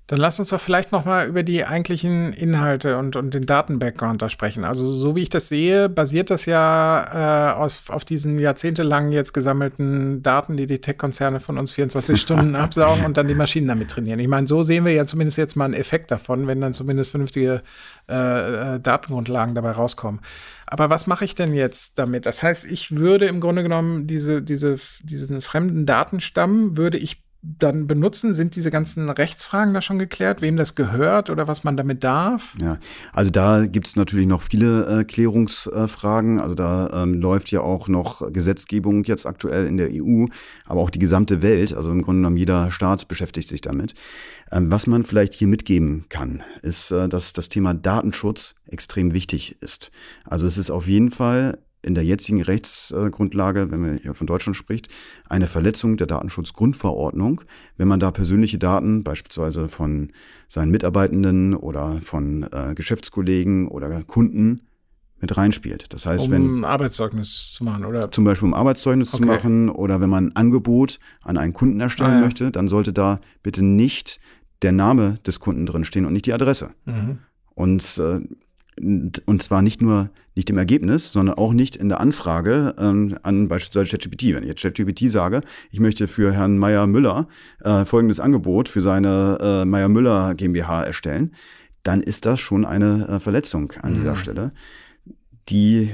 Dann 0.09 0.21
lass 0.21 0.39
uns 0.39 0.51
doch 0.51 0.61
vielleicht 0.61 0.93
noch 0.93 1.05
mal 1.05 1.27
über 1.27 1.43
die 1.43 1.65
eigentlichen 1.65 2.33
Inhalte 2.33 2.97
und, 2.97 3.17
und 3.17 3.35
den 3.35 3.45
Daten-Background 3.45 4.23
da 4.23 4.29
sprechen. 4.29 4.65
Also 4.65 4.93
so 4.93 5.17
wie 5.17 5.23
ich 5.23 5.31
das 5.31 5.49
sehe, 5.49 5.89
basiert 5.89 6.31
das 6.31 6.47
ja 6.47 7.51
äh, 7.51 7.55
auf, 7.55 7.91
auf 7.91 8.05
diesen 8.05 8.39
jahrzehntelang 8.39 9.11
jetzt 9.11 9.33
gesammelten 9.33 10.23
Daten, 10.23 10.57
die 10.57 10.67
die 10.67 10.81
Tech-Konzerne 10.81 11.41
von 11.41 11.59
uns 11.59 11.73
24 11.73 12.21
Stunden 12.21 12.55
absaugen 12.57 13.05
und 13.05 13.17
dann 13.17 13.27
die 13.27 13.35
Maschinen 13.35 13.67
damit 13.67 13.91
trainieren. 13.91 14.21
Ich 14.21 14.29
meine, 14.29 14.47
so 14.47 14.63
sehen 14.63 14.85
wir 14.85 14.93
ja 14.93 15.07
zumindest 15.07 15.39
jetzt 15.39 15.57
mal 15.57 15.65
einen 15.65 15.75
Effekt 15.75 16.13
davon, 16.13 16.47
wenn 16.47 16.61
dann 16.61 16.73
zumindest 16.73 17.11
vernünftige 17.11 17.63
äh, 18.09 18.75
äh 18.77 18.81
Datengrundlagen 18.81 19.57
dabei 19.57 19.73
rauskommen. 19.73 20.21
Aber 20.67 20.89
was 20.89 21.09
mache 21.09 21.25
ich 21.25 21.35
denn 21.35 21.53
jetzt 21.53 21.99
damit? 21.99 22.27
Das 22.27 22.45
heißt, 22.45 22.65
ich 22.65 22.95
würde 22.95 23.27
im 23.27 23.41
Grunde 23.41 23.65
genommen 23.65 24.07
diese, 24.07 24.41
diese, 24.41 24.77
diesen 25.03 25.41
fremden 25.41 25.85
Datenstamm 25.85 26.77
würde 26.77 26.99
ich 26.99 27.26
dann 27.43 27.87
benutzen? 27.87 28.35
Sind 28.35 28.57
diese 28.57 28.71
ganzen 28.71 29.09
Rechtsfragen 29.09 29.73
da 29.75 29.81
schon 29.81 29.99
geklärt, 29.99 30.41
wem 30.41 30.57
das 30.57 30.75
gehört 30.75 31.31
oder 31.31 31.47
was 31.49 31.65
man 31.65 31.77
damit 31.77 32.03
darf? 32.05 32.55
Ja, 32.61 32.79
also 33.13 33.31
da 33.31 33.67
gibt 33.67 33.87
es 33.87 33.97
natürlich 33.97 34.27
noch 34.27 34.43
viele 34.43 35.01
äh, 35.01 35.05
Klärungsfragen. 35.05 36.41
also 36.41 36.55
da 36.55 37.03
ähm, 37.03 37.15
läuft 37.15 37.51
ja 37.51 37.61
auch 37.61 37.89
noch 37.89 38.33
Gesetzgebung 38.33 39.05
jetzt 39.05 39.27
aktuell 39.27 39.67
in 39.67 39.77
der 39.77 39.91
EU, 39.93 40.27
aber 40.65 40.81
auch 40.81 40.91
die 40.91 40.99
gesamte 40.99 41.43
Welt, 41.43 41.73
also 41.75 41.91
im 41.91 42.03
Grunde 42.03 42.21
genommen 42.21 42.37
jeder 42.37 42.71
Staat 42.71 43.09
beschäftigt 43.09 43.49
sich 43.49 43.61
damit. 43.61 43.95
Ähm, 44.51 44.71
was 44.71 44.87
man 44.87 45.05
vielleicht 45.05 45.35
hier 45.35 45.49
mitgeben 45.49 46.07
kann, 46.09 46.43
ist, 46.63 46.91
äh, 46.91 47.09
dass 47.09 47.33
das 47.33 47.49
Thema 47.49 47.75
Datenschutz 47.75 48.55
extrem 48.67 49.13
wichtig 49.13 49.57
ist. 49.61 49.91
Also 50.25 50.47
es 50.47 50.59
ist 50.59 50.71
auf 50.71 50.89
jeden 50.89 51.11
Fall 51.11 51.59
in 51.87 51.95
der 51.95 52.05
jetzigen 52.05 52.43
Rechtsgrundlage, 52.43 53.71
wenn 53.71 53.81
man 53.81 53.99
hier 53.99 54.15
von 54.15 54.27
Deutschland 54.27 54.57
spricht, 54.57 54.89
eine 55.29 55.47
Verletzung 55.47 55.97
der 55.97 56.07
Datenschutzgrundverordnung, 56.07 57.43
wenn 57.77 57.89
man 57.89 58.01
da 58.01 58.11
persönliche 58.11 58.59
Daten 58.59 59.05
beispielsweise 59.05 59.69
von 59.69 60.13
seinen 60.49 60.71
Mitarbeitenden 60.71 61.55
oder 61.55 62.01
von 62.03 62.47
äh, 62.53 62.75
Geschäftskollegen 62.75 63.69
oder 63.69 64.03
Kunden 64.03 64.63
mit 65.21 65.37
reinspielt. 65.37 65.93
Das 65.93 66.05
heißt, 66.07 66.27
um 66.27 66.31
wenn 66.33 66.43
um 66.43 66.65
Arbeitszeugnis 66.65 67.53
zu 67.53 67.65
machen 67.65 67.85
oder 67.85 68.11
zum 68.11 68.25
Beispiel 68.25 68.49
um 68.49 68.55
Arbeitszeugnis 68.55 69.15
okay. 69.15 69.23
zu 69.23 69.27
machen 69.27 69.69
oder 69.71 70.01
wenn 70.01 70.11
man 70.11 70.27
ein 70.29 70.37
Angebot 70.37 70.99
an 71.23 71.39
einen 71.39 71.53
Kunden 71.53 71.81
erstellen 71.81 72.11
ah, 72.11 72.17
ja. 72.17 72.21
möchte, 72.21 72.51
dann 72.51 72.69
sollte 72.69 72.93
da 72.93 73.21
bitte 73.43 73.65
nicht 73.65 74.21
der 74.63 74.73
Name 74.73 75.19
des 75.27 75.41
Kunden 75.41 75.67
drin 75.67 75.85
stehen 75.85 76.05
und 76.05 76.13
nicht 76.13 76.27
die 76.27 76.33
Adresse. 76.33 76.71
Mhm. 76.85 77.19
Und 77.55 77.99
äh, 77.99 78.21
und 78.79 79.43
zwar 79.43 79.63
nicht 79.63 79.81
nur 79.81 80.11
nicht 80.35 80.51
im 80.51 80.59
Ergebnis, 80.59 81.13
sondern 81.13 81.37
auch 81.37 81.55
nicht 81.55 81.77
in 81.77 81.89
der 81.89 81.99
Anfrage 81.99 82.75
ähm, 82.79 83.17
an 83.23 83.49
beispielsweise 83.49 83.91
ChatGPT. 83.91 84.35
Wenn 84.35 84.43
ich 84.43 84.51
jetzt 84.51 84.63
ChatGPT 84.63 85.11
sage, 85.11 85.41
ich 85.71 85.81
möchte 85.81 86.09
für 86.09 86.33
Herrn 86.33 86.59
Meyer 86.59 86.87
Müller 86.87 87.27
äh, 87.65 87.87
folgendes 87.87 88.21
Angebot 88.21 88.69
für 88.69 88.83
seine 88.83 89.39
äh, 89.41 89.65
Meyer 89.65 89.89
Müller 89.89 90.35
GmbH 90.35 90.85
erstellen, 90.85 91.33
dann 91.83 92.03
ist 92.03 92.27
das 92.27 92.39
schon 92.39 92.67
eine 92.67 93.09
äh, 93.09 93.21
Verletzung 93.21 93.73
an 93.81 93.93
mhm. 93.93 93.95
dieser 93.97 94.17
Stelle, 94.17 94.53
die 95.49 95.91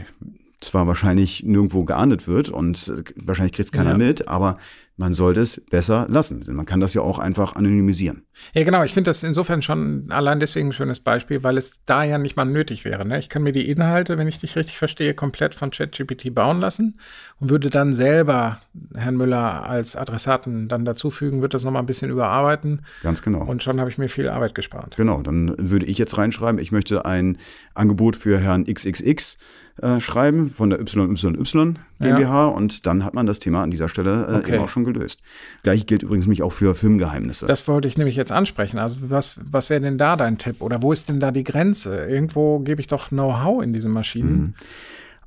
zwar 0.65 0.87
wahrscheinlich 0.87 1.43
nirgendwo 1.45 1.85
geahndet 1.85 2.27
wird 2.27 2.49
und 2.49 2.89
äh, 2.89 3.05
wahrscheinlich 3.17 3.53
kriegt 3.53 3.67
es 3.67 3.73
keiner 3.73 3.93
ja. 3.93 3.99
mit, 3.99 4.29
aber 4.29 4.59
man 4.97 5.15
sollte 5.15 5.41
es 5.41 5.61
besser 5.71 6.07
lassen. 6.09 6.43
Denn 6.43 6.55
man 6.55 6.67
kann 6.67 6.81
das 6.81 6.95
ja 6.95 7.01
auch 7.03 7.19
einfach 7.19 7.57
anonymisieren. 7.57 8.25
Ja, 8.53 8.63
genau. 8.63 8.85
Ich 8.85 8.93
finde 8.93 9.09
das 9.09 9.23
insofern 9.23 9.63
schon 9.63 10.07
allein 10.11 10.39
deswegen 10.39 10.69
ein 10.69 10.73
schönes 10.73 11.01
Beispiel, 11.01 11.43
weil 11.43 11.57
es 11.57 11.85
da 11.87 12.05
ja 12.05 12.19
nicht 12.19 12.37
mal 12.37 12.45
nötig 12.45 12.85
wäre. 12.85 13.07
Ne? 13.07 13.19
Ich 13.19 13.29
kann 13.29 13.43
mir 13.43 13.53
die 13.53 13.69
Inhalte, 13.69 14.19
wenn 14.19 14.29
ich 14.29 14.39
dich 14.39 14.55
richtig 14.55 14.79
verstehe, 14.79 15.15
komplett 15.15 15.55
von 15.55 15.71
ChatGPT 15.71 16.35
bauen 16.35 16.61
lassen 16.61 16.99
und 17.41 17.51
würde 17.51 17.71
dann 17.71 17.95
selber 17.95 18.61
Herrn 18.95 19.17
Müller 19.17 19.67
als 19.67 19.97
Adressaten 19.97 20.69
dann 20.69 20.85
dazufügen, 20.85 21.41
würde 21.41 21.55
das 21.55 21.65
nochmal 21.65 21.83
ein 21.83 21.87
bisschen 21.87 22.11
überarbeiten. 22.11 22.85
Ganz 23.03 23.23
genau. 23.23 23.45
Und 23.45 23.63
schon 23.63 23.81
habe 23.81 23.91
ich 23.91 23.99
mir 23.99 24.09
viel 24.09 24.29
Arbeit 24.29 24.55
gespart. 24.55 24.97
Genau. 24.97 25.23
Dann 25.23 25.55
würde 25.59 25.87
ich 25.87 25.99
jetzt 25.99 26.19
reinschreiben, 26.19 26.61
ich 26.61 26.71
möchte 26.71 27.05
ein 27.05 27.39
Angebot 27.75 28.15
für 28.15 28.39
Herrn 28.39 28.67
XXX 28.67 29.39
äh, 29.83 30.01
schreiben 30.01 30.51
von 30.51 30.71
der 30.71 30.81
YYY 30.81 31.75
GmbH 32.01 32.21
ja. 32.23 32.47
und 32.47 32.87
dann 32.87 33.05
hat 33.05 33.15
man 33.15 33.27
das 33.27 33.41
Thema 33.41 33.63
an 33.63 33.71
dieser 33.71 33.89
Stelle 33.89 34.27
äh, 34.27 34.37
okay. 34.37 34.55
eben 34.55 34.65
auch 34.65 34.69
schon 34.69 34.85
gelöst. 34.85 35.21
Gleich 35.63 35.87
gilt 35.87 36.03
übrigens 36.03 36.27
mich 36.27 36.43
auch 36.43 36.53
für 36.53 36.75
Firmengeheimnisse. 36.75 37.47
Das 37.47 37.67
wollte 37.69 37.89
ich 37.89 37.99
nämlich 37.99 38.17
jetzt 38.17 38.33
ansprechen. 38.33 38.79
Also 38.79 38.99
was, 39.03 39.41
was 39.43 39.71
wäre 39.71 39.81
denn 39.81 39.99
da 39.99 40.17
dein 40.17 40.39
Tipp 40.39 40.61
oder 40.61 40.83
wo 40.83 40.93
ist 40.93 41.09
denn 41.09 41.21
da 41.21 41.33
die 41.33 41.45
Grenze? 41.45 42.07
Irgendwo 42.07 42.61
gebe 42.61 42.81
ich 42.81 42.87
doch 42.87 43.09
Know-how 43.09 43.63
in 43.63 43.73
diese 43.73 43.89
Maschinen. 43.89 44.41
Mhm. 44.41 44.55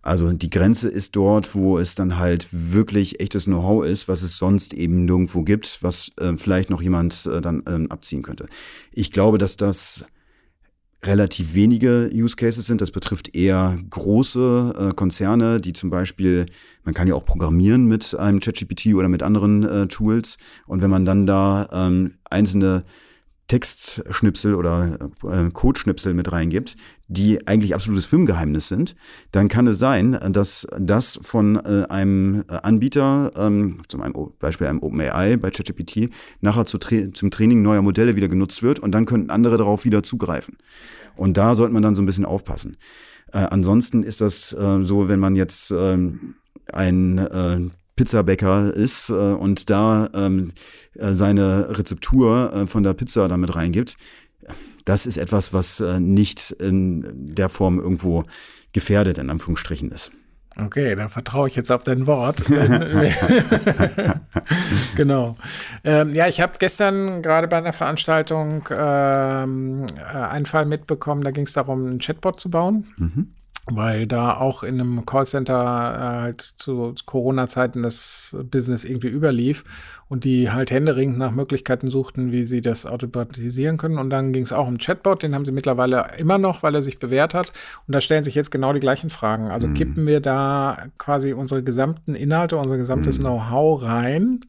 Also 0.01 0.31
die 0.31 0.51
Grenze 0.51 0.87
ist 0.87 1.15
dort, 1.15 1.55
wo 1.55 1.79
es 1.79 1.95
dann 1.95 2.19
halt 2.19 2.47
wirklich 2.51 3.19
echtes 3.19 3.45
Know-how 3.45 3.83
ist, 3.83 4.07
was 4.07 4.21
es 4.21 4.37
sonst 4.37 4.73
eben 4.73 5.03
nirgendwo 5.03 5.41
gibt, 5.41 5.79
was 5.81 6.11
äh, 6.17 6.37
vielleicht 6.37 6.69
noch 6.69 6.81
jemand 6.81 7.25
äh, 7.25 7.41
dann 7.41 7.63
äh, 7.65 7.91
abziehen 7.91 8.21
könnte. 8.21 8.47
Ich 8.93 9.11
glaube, 9.11 9.39
dass 9.39 9.57
das 9.57 10.05
relativ 11.05 11.53
wenige 11.53 12.09
Use 12.13 12.35
Cases 12.35 12.65
sind. 12.65 12.81
Das 12.81 12.91
betrifft 12.91 13.35
eher 13.35 13.77
große 13.89 14.89
äh, 14.91 14.93
Konzerne, 14.93 15.61
die 15.61 15.73
zum 15.73 15.89
Beispiel, 15.89 16.45
man 16.83 16.93
kann 16.93 17.07
ja 17.07 17.15
auch 17.15 17.25
programmieren 17.25 17.85
mit 17.85 18.15
einem 18.15 18.39
ChatGPT 18.39 18.93
oder 18.95 19.09
mit 19.09 19.23
anderen 19.23 19.63
äh, 19.63 19.87
Tools. 19.87 20.37
Und 20.65 20.81
wenn 20.81 20.89
man 20.89 21.05
dann 21.05 21.25
da 21.25 21.67
ähm, 21.71 22.15
einzelne 22.29 22.83
Textschnipsel 23.47 24.55
oder 24.55 24.97
äh, 25.23 25.49
Codeschnipsel 25.51 26.13
mit 26.13 26.31
reingibt, 26.31 26.75
die 27.07 27.47
eigentlich 27.47 27.75
absolutes 27.75 28.07
Firmengeheimnis 28.07 28.67
sind, 28.67 28.95
dann 29.31 29.47
kann 29.47 29.67
es 29.67 29.77
sein, 29.77 30.17
dass 30.31 30.67
das 30.79 31.19
von 31.21 31.57
äh, 31.57 31.85
einem 31.89 32.43
äh, 32.49 32.53
Anbieter, 32.63 33.31
ähm, 33.35 33.81
zum 33.87 34.01
Beispiel 34.39 34.67
einem 34.67 34.81
OpenAI 34.81 35.37
bei 35.37 35.51
ChatGPT, 35.51 36.09
nachher 36.41 36.65
zu 36.65 36.79
tra 36.79 36.95
zum 37.13 37.29
Training 37.29 37.61
neuer 37.61 37.83
Modelle 37.83 38.15
wieder 38.15 38.27
genutzt 38.27 38.63
wird 38.63 38.79
und 38.79 38.91
dann 38.93 39.05
könnten 39.05 39.29
andere 39.29 39.57
darauf 39.57 39.85
wieder 39.85 40.01
zugreifen. 40.01 40.57
Und 41.15 41.37
da 41.37 41.53
sollte 41.55 41.73
man 41.73 41.83
dann 41.83 41.95
so 41.95 42.01
ein 42.01 42.07
bisschen 42.07 42.25
aufpassen. 42.25 42.77
Äh, 43.31 43.39
ansonsten 43.39 44.01
ist 44.01 44.21
das 44.21 44.53
äh, 44.53 44.81
so, 44.81 45.07
wenn 45.07 45.19
man 45.19 45.35
jetzt 45.35 45.71
ähm, 45.71 46.35
ein 46.71 47.19
äh, 47.19 47.69
Pizzabäcker 47.95 48.73
ist 48.73 49.09
äh, 49.09 49.13
und 49.13 49.69
da 49.69 50.09
ähm, 50.13 50.51
äh, 50.95 51.13
seine 51.13 51.77
Rezeptur 51.77 52.53
äh, 52.53 52.67
von 52.67 52.83
der 52.83 52.93
Pizza 52.93 53.27
damit 53.27 53.55
reingibt, 53.55 53.97
das 54.85 55.05
ist 55.05 55.17
etwas, 55.17 55.53
was 55.53 55.79
äh, 55.79 55.99
nicht 55.99 56.51
in 56.51 57.35
der 57.35 57.49
Form 57.49 57.79
irgendwo 57.79 58.23
gefährdet, 58.73 59.17
in 59.17 59.29
Anführungsstrichen 59.29 59.91
ist. 59.91 60.11
Okay, 60.57 60.95
dann 60.95 61.09
vertraue 61.09 61.49
ich 61.49 61.55
jetzt 61.55 61.69
auf 61.69 61.83
dein 61.83 62.07
Wort. 62.07 62.41
genau. 64.95 65.35
Ähm, 65.83 66.13
ja, 66.13 66.27
ich 66.27 66.39
habe 66.39 66.53
gestern 66.59 67.21
gerade 67.21 67.49
bei 67.49 67.57
einer 67.57 67.73
Veranstaltung 67.73 68.63
ähm, 68.71 69.85
äh, 69.97 70.17
einen 70.17 70.45
Fall 70.45 70.65
mitbekommen, 70.65 71.23
da 71.23 71.31
ging 71.31 71.43
es 71.43 71.53
darum, 71.53 71.85
einen 71.85 71.99
Chatbot 71.99 72.39
zu 72.39 72.49
bauen. 72.49 72.87
Mhm 72.97 73.34
weil 73.67 74.05
da 74.05 74.37
auch 74.37 74.63
in 74.63 74.79
einem 74.79 75.05
Callcenter 75.05 75.53
äh, 75.53 76.21
halt 76.21 76.41
zu 76.41 76.93
Corona-Zeiten 77.05 77.81
das 77.81 78.35
Business 78.51 78.83
irgendwie 78.83 79.07
überlief 79.07 79.63
und 80.07 80.23
die 80.23 80.51
halt 80.51 80.69
händeringend 80.69 81.17
nach 81.17 81.31
Möglichkeiten 81.31 81.89
suchten, 81.89 82.31
wie 82.31 82.43
sie 82.43 82.61
das 82.61 82.85
automatisieren 82.85 83.77
können. 83.77 83.97
Und 83.97 84.11
dann 84.11 84.33
ging 84.33 84.43
es 84.43 84.53
auch 84.53 84.67
um 84.67 84.77
Chatbot, 84.77 85.23
den 85.23 85.33
haben 85.33 85.45
sie 85.45 85.51
mittlerweile 85.51 86.11
immer 86.17 86.37
noch, 86.37 86.61
weil 86.61 86.75
er 86.75 86.83
sich 86.83 86.99
bewährt 86.99 87.33
hat. 87.33 87.51
Und 87.87 87.95
da 87.95 88.01
stellen 88.01 88.23
sich 88.23 88.35
jetzt 88.35 88.51
genau 88.51 88.71
die 88.71 88.79
gleichen 88.79 89.09
Fragen. 89.09 89.49
Also 89.49 89.67
mhm. 89.67 89.73
kippen 89.73 90.05
wir 90.05 90.19
da 90.19 90.85
quasi 90.99 91.33
unsere 91.33 91.63
gesamten 91.63 92.13
Inhalte, 92.13 92.57
unser 92.57 92.77
gesamtes 92.77 93.17
mhm. 93.17 93.23
Know-how 93.23 93.81
rein 93.81 94.41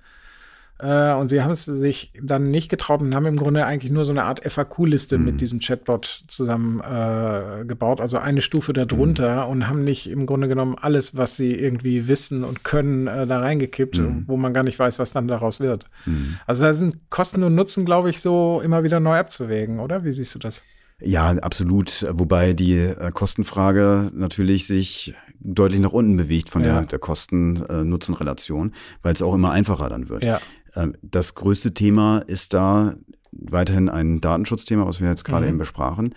äh, 0.79 1.13
und 1.15 1.29
sie 1.29 1.43
haben 1.43 1.51
es 1.51 1.65
sich 1.65 2.13
dann 2.21 2.51
nicht 2.51 2.69
getraut 2.69 3.01
und 3.01 3.15
haben 3.15 3.27
im 3.27 3.37
Grunde 3.37 3.65
eigentlich 3.65 3.91
nur 3.91 4.05
so 4.05 4.13
eine 4.13 4.25
Art 4.25 4.41
FAQ-Liste 4.45 5.17
mhm. 5.17 5.25
mit 5.25 5.41
diesem 5.41 5.61
Chatbot 5.61 6.25
zusammen 6.29 6.81
äh, 6.81 7.65
gebaut, 7.65 8.01
also 8.01 8.19
eine 8.19 8.43
Stufe 8.43 8.73
darunter 8.73 9.47
mhm. 9.47 9.51
und 9.51 9.69
haben 9.69 9.85
nicht 9.85 10.11
im 10.11 10.27
Grunde 10.27 10.49
genommen 10.49 10.77
alles, 10.81 11.17
was 11.17 11.37
sie 11.37 11.55
irgendwie 11.55 12.09
wissen 12.09 12.45
und 12.45 12.63
können, 12.63 13.07
äh, 13.07 13.27
da 13.27 13.41
reingekippt, 13.41 13.99
mhm. 13.99 14.25
wo 14.27 14.37
man 14.37 14.53
gar 14.53 14.65
nicht 14.65 14.79
weiß, 14.79 14.99
was 14.99 15.13
dann 15.13 15.29
daraus 15.29 15.61
wird. 15.61 15.87
Mhm. 16.05 16.39
Also 16.47 16.65
da 16.65 16.75
sind 16.75 17.09
Kosten 17.09 17.43
und 17.43 17.55
Nutzen, 17.55 17.87
glaube 17.87 18.11
ich, 18.11 18.21
so 18.21 18.61
immer 18.63 18.83
wieder 18.83 19.01
neu 19.01 19.17
abzuwägen, 19.17 19.81
oder? 19.81 20.05
Wie 20.05 20.13
siehst 20.13 20.35
du 20.35 20.39
das? 20.39 20.63
Ja, 21.01 21.31
absolut. 21.31 22.07
Wobei 22.11 22.53
die 22.53 22.79
äh, 22.79 23.11
Kostenfrage 23.13 24.11
natürlich 24.15 24.67
sich 24.67 25.15
deutlich 25.41 25.81
nach 25.81 25.93
unten 25.93 26.17
bewegt 26.17 26.51
von 26.51 26.65
ja. 26.65 26.75
der, 26.75 26.87
der 26.87 26.99
Kosten-Nutzen-Relation, 26.99 28.73
weil 29.03 29.13
es 29.13 29.23
auch 29.23 29.35
immer 29.35 29.53
einfacher 29.53 29.89
dann 29.89 30.09
wird. 30.09 30.25
Ja. 30.25 30.41
Ähm, 30.77 30.95
das 31.03 31.35
größte 31.35 31.75
Thema 31.75 32.19
ist 32.19 32.55
da 32.55 32.95
weiterhin 33.33 33.89
ein 33.89 34.21
Datenschutzthema, 34.21 34.87
was 34.87 35.01
wir 35.01 35.09
jetzt 35.09 35.25
gerade 35.25 35.45
mhm. 35.45 35.51
eben 35.51 35.59
besprachen. 35.59 36.15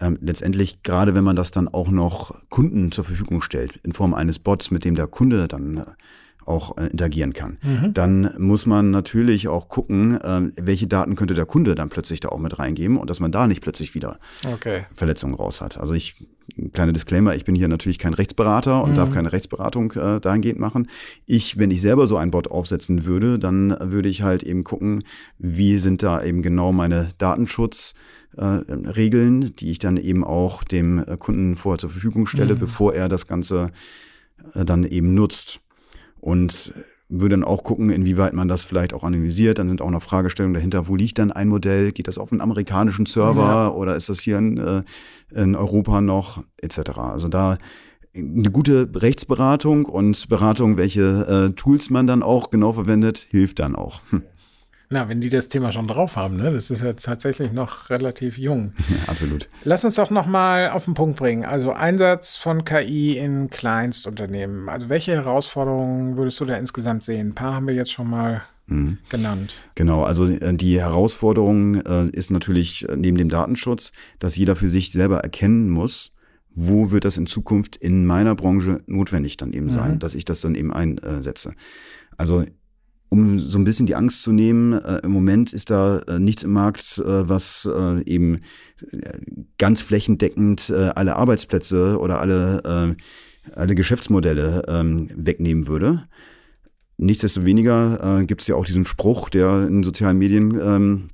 Ähm, 0.00 0.18
letztendlich, 0.20 0.82
gerade 0.82 1.14
wenn 1.14 1.24
man 1.24 1.36
das 1.36 1.50
dann 1.50 1.68
auch 1.68 1.88
noch 1.88 2.34
Kunden 2.50 2.92
zur 2.92 3.04
Verfügung 3.04 3.42
stellt, 3.42 3.78
in 3.82 3.92
Form 3.92 4.14
eines 4.14 4.38
Bots, 4.38 4.70
mit 4.70 4.84
dem 4.84 4.94
der 4.94 5.06
Kunde 5.06 5.48
dann 5.48 5.78
äh, 5.78 5.84
auch 6.46 6.76
äh, 6.76 6.86
interagieren 6.86 7.32
kann. 7.32 7.58
Mhm. 7.62 7.94
Dann 7.94 8.34
muss 8.38 8.66
man 8.66 8.90
natürlich 8.90 9.48
auch 9.48 9.68
gucken, 9.68 10.20
äh, 10.20 10.50
welche 10.60 10.86
Daten 10.86 11.14
könnte 11.14 11.34
der 11.34 11.46
Kunde 11.46 11.74
dann 11.74 11.88
plötzlich 11.88 12.20
da 12.20 12.30
auch 12.30 12.38
mit 12.38 12.58
reingeben 12.58 12.96
und 12.96 13.08
dass 13.10 13.20
man 13.20 13.32
da 13.32 13.46
nicht 13.46 13.62
plötzlich 13.62 13.94
wieder 13.94 14.18
okay. 14.52 14.86
Verletzungen 14.92 15.34
raus 15.34 15.60
hat. 15.60 15.78
Also 15.78 15.94
ich, 15.94 16.26
kleiner 16.72 16.92
Disclaimer, 16.92 17.34
ich 17.34 17.44
bin 17.44 17.54
hier 17.54 17.68
natürlich 17.68 17.98
kein 17.98 18.14
Rechtsberater 18.14 18.82
und 18.82 18.90
mhm. 18.90 18.94
darf 18.94 19.10
keine 19.10 19.32
Rechtsberatung 19.32 19.92
äh, 19.92 20.20
dahingehend 20.20 20.58
machen. 20.58 20.88
Ich, 21.26 21.58
wenn 21.58 21.70
ich 21.70 21.80
selber 21.80 22.06
so 22.06 22.16
ein 22.16 22.30
Bot 22.30 22.50
aufsetzen 22.50 23.04
würde, 23.04 23.38
dann 23.38 23.76
würde 23.80 24.08
ich 24.08 24.22
halt 24.22 24.42
eben 24.42 24.64
gucken, 24.64 25.04
wie 25.38 25.78
sind 25.78 26.02
da 26.02 26.22
eben 26.22 26.42
genau 26.42 26.72
meine 26.72 27.10
Datenschutzregeln, 27.18 29.42
äh, 29.42 29.50
die 29.50 29.70
ich 29.70 29.78
dann 29.78 29.96
eben 29.96 30.24
auch 30.24 30.64
dem 30.64 30.98
äh, 30.98 31.16
Kunden 31.18 31.56
vorher 31.56 31.78
zur 31.78 31.90
Verfügung 31.90 32.26
stelle, 32.26 32.54
mhm. 32.54 32.60
bevor 32.60 32.94
er 32.94 33.08
das 33.08 33.26
Ganze 33.26 33.70
äh, 34.54 34.64
dann 34.64 34.84
eben 34.84 35.14
nutzt 35.14 35.60
und 36.20 36.72
würde 37.20 37.36
dann 37.36 37.44
auch 37.44 37.62
gucken, 37.62 37.90
inwieweit 37.90 38.32
man 38.32 38.48
das 38.48 38.64
vielleicht 38.64 38.94
auch 38.94 39.04
analysiert. 39.04 39.58
Dann 39.58 39.68
sind 39.68 39.82
auch 39.82 39.90
noch 39.90 40.02
Fragestellungen 40.02 40.54
dahinter, 40.54 40.88
wo 40.88 40.96
liegt 40.96 41.18
dann 41.18 41.30
ein 41.30 41.48
Modell? 41.48 41.92
Geht 41.92 42.08
das 42.08 42.18
auf 42.18 42.32
einen 42.32 42.40
amerikanischen 42.40 43.06
Server 43.06 43.42
ja. 43.42 43.68
oder 43.70 43.96
ist 43.96 44.08
das 44.08 44.20
hier 44.20 44.38
in, 44.38 44.56
äh, 44.58 44.82
in 45.34 45.54
Europa 45.54 46.00
noch 46.00 46.42
etc. 46.58 46.98
Also 46.98 47.28
da 47.28 47.58
eine 48.14 48.50
gute 48.50 48.90
Rechtsberatung 48.94 49.84
und 49.86 50.28
Beratung, 50.28 50.76
welche 50.76 51.50
äh, 51.50 51.54
Tools 51.54 51.90
man 51.90 52.06
dann 52.06 52.22
auch 52.22 52.50
genau 52.50 52.72
verwendet, 52.72 53.26
hilft 53.30 53.58
dann 53.58 53.74
auch. 53.76 54.00
Hm. 54.10 54.22
Na, 54.92 55.08
wenn 55.08 55.22
die 55.22 55.30
das 55.30 55.48
Thema 55.48 55.72
schon 55.72 55.88
drauf 55.88 56.16
haben, 56.16 56.36
ne? 56.36 56.52
das 56.52 56.70
ist 56.70 56.82
ja 56.82 56.92
tatsächlich 56.92 57.50
noch 57.50 57.88
relativ 57.88 58.36
jung. 58.36 58.74
Ja, 58.92 59.08
absolut. 59.08 59.48
Lass 59.64 59.86
uns 59.86 59.94
doch 59.94 60.10
noch 60.10 60.26
mal 60.26 60.70
auf 60.70 60.84
den 60.84 60.92
Punkt 60.92 61.18
bringen. 61.18 61.46
Also 61.46 61.72
Einsatz 61.72 62.36
von 62.36 62.64
KI 62.64 63.16
in 63.16 63.48
Kleinstunternehmen. 63.48 64.68
Also 64.68 64.90
welche 64.90 65.12
Herausforderungen 65.12 66.18
würdest 66.18 66.38
du 66.40 66.44
da 66.44 66.56
insgesamt 66.56 67.04
sehen? 67.04 67.28
Ein 67.28 67.34
paar 67.34 67.54
haben 67.54 67.66
wir 67.66 67.74
jetzt 67.74 67.90
schon 67.90 68.10
mal 68.10 68.42
mhm. 68.66 68.98
genannt. 69.08 69.54
Genau, 69.76 70.04
also 70.04 70.26
äh, 70.26 70.52
die 70.52 70.78
Herausforderung 70.78 71.76
äh, 71.76 72.08
ist 72.10 72.30
natürlich 72.30 72.86
äh, 72.86 72.96
neben 72.96 73.16
dem 73.16 73.30
Datenschutz, 73.30 73.92
dass 74.18 74.36
jeder 74.36 74.56
für 74.56 74.68
sich 74.68 74.92
selber 74.92 75.20
erkennen 75.20 75.70
muss, 75.70 76.12
wo 76.54 76.90
wird 76.90 77.06
das 77.06 77.16
in 77.16 77.26
Zukunft 77.26 77.76
in 77.76 78.04
meiner 78.04 78.34
Branche 78.34 78.82
notwendig 78.86 79.38
dann 79.38 79.54
eben 79.54 79.70
sein, 79.70 79.92
mhm. 79.92 79.98
dass 80.00 80.14
ich 80.14 80.26
das 80.26 80.42
dann 80.42 80.54
eben 80.54 80.72
einsetze. 80.72 81.54
Also 82.18 82.44
um 83.12 83.38
so 83.38 83.58
ein 83.58 83.64
bisschen 83.64 83.84
die 83.84 83.94
Angst 83.94 84.22
zu 84.22 84.32
nehmen, 84.32 84.72
äh, 84.72 85.00
im 85.02 85.10
Moment 85.10 85.52
ist 85.52 85.68
da 85.68 85.98
äh, 86.08 86.18
nichts 86.18 86.44
im 86.44 86.52
Markt, 86.52 86.96
äh, 86.96 87.28
was 87.28 87.68
äh, 87.70 88.02
eben 88.04 88.40
äh, 88.90 89.18
ganz 89.58 89.82
flächendeckend 89.82 90.70
äh, 90.70 90.92
alle 90.94 91.16
Arbeitsplätze 91.16 91.98
oder 92.00 92.22
alle, 92.22 92.96
alle 93.54 93.74
Geschäftsmodelle 93.74 94.62
ähm, 94.66 95.10
wegnehmen 95.14 95.66
würde. 95.66 96.08
Nichtsdestoweniger 96.96 98.24
gibt 98.26 98.40
es 98.40 98.46
ja 98.46 98.54
auch 98.54 98.64
diesen 98.64 98.86
Spruch, 98.86 99.28
der 99.28 99.66
in 99.66 99.82
sozialen 99.82 100.16
Medien 100.16 100.58
ähm, 100.58 101.10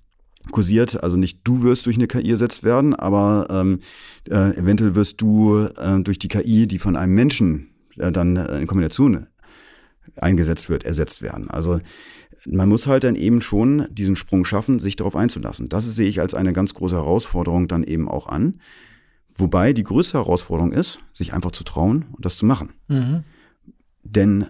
kursiert. 0.52 1.02
Also 1.02 1.16
nicht 1.16 1.40
du 1.44 1.62
wirst 1.64 1.86
durch 1.86 1.96
eine 1.96 2.06
KI 2.06 2.30
ersetzt 2.30 2.62
werden, 2.62 2.94
aber 2.94 3.46
ähm, 3.50 3.80
eventuell 4.28 4.94
wirst 4.94 5.20
du 5.20 5.66
durch 6.04 6.18
die 6.18 6.28
KI, 6.28 6.68
die 6.68 6.78
von 6.78 6.96
einem 6.96 7.14
Menschen 7.14 7.70
dann 7.96 8.36
in 8.36 8.66
Kombination 8.66 9.26
eingesetzt 10.16 10.68
wird, 10.68 10.84
ersetzt 10.84 11.22
werden. 11.22 11.50
Also 11.50 11.80
man 12.46 12.68
muss 12.68 12.86
halt 12.86 13.04
dann 13.04 13.16
eben 13.16 13.40
schon 13.40 13.86
diesen 13.90 14.16
Sprung 14.16 14.44
schaffen, 14.44 14.78
sich 14.78 14.96
darauf 14.96 15.16
einzulassen. 15.16 15.68
Das 15.68 15.84
sehe 15.84 16.08
ich 16.08 16.20
als 16.20 16.34
eine 16.34 16.52
ganz 16.52 16.74
große 16.74 16.96
Herausforderung 16.96 17.68
dann 17.68 17.84
eben 17.84 18.08
auch 18.08 18.28
an. 18.28 18.60
Wobei 19.36 19.72
die 19.72 19.84
größte 19.84 20.18
Herausforderung 20.18 20.72
ist, 20.72 21.00
sich 21.12 21.32
einfach 21.32 21.52
zu 21.52 21.64
trauen 21.64 22.06
und 22.12 22.24
das 22.24 22.36
zu 22.36 22.46
machen. 22.46 22.70
Mhm. 22.88 23.24
Denn, 24.02 24.46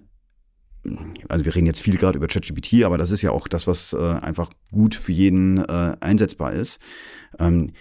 also 1.28 1.44
wir 1.44 1.54
reden 1.54 1.66
jetzt 1.66 1.82
viel 1.82 1.96
gerade 1.96 2.16
über 2.16 2.26
ChatGPT, 2.26 2.84
aber 2.84 2.96
das 2.96 3.10
ist 3.10 3.22
ja 3.22 3.30
auch 3.30 3.48
das, 3.48 3.66
was 3.66 3.92
äh, 3.92 3.98
einfach 3.98 4.50
gut 4.72 4.94
für 4.94 5.12
jeden 5.12 5.58
äh, 5.58 5.96
einsetzbar 6.00 6.52
ist. 6.52 6.80
Ähm, 7.38 7.72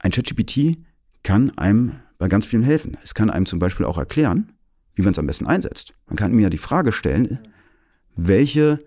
ein 0.00 0.10
ChatGPT 0.10 0.78
kann 1.22 1.56
einem 1.56 2.00
bei 2.18 2.28
ganz 2.28 2.46
vielen 2.46 2.62
helfen. 2.62 2.96
Es 3.02 3.14
kann 3.14 3.30
einem 3.30 3.46
zum 3.46 3.58
Beispiel 3.58 3.86
auch 3.86 3.98
erklären, 3.98 4.53
wie 4.94 5.02
man 5.02 5.12
es 5.12 5.18
am 5.18 5.26
besten 5.26 5.46
einsetzt. 5.46 5.94
Man 6.06 6.16
kann 6.16 6.32
mir 6.32 6.42
ja 6.42 6.50
die 6.50 6.58
Frage 6.58 6.92
stellen, 6.92 7.38
welche 8.16 8.80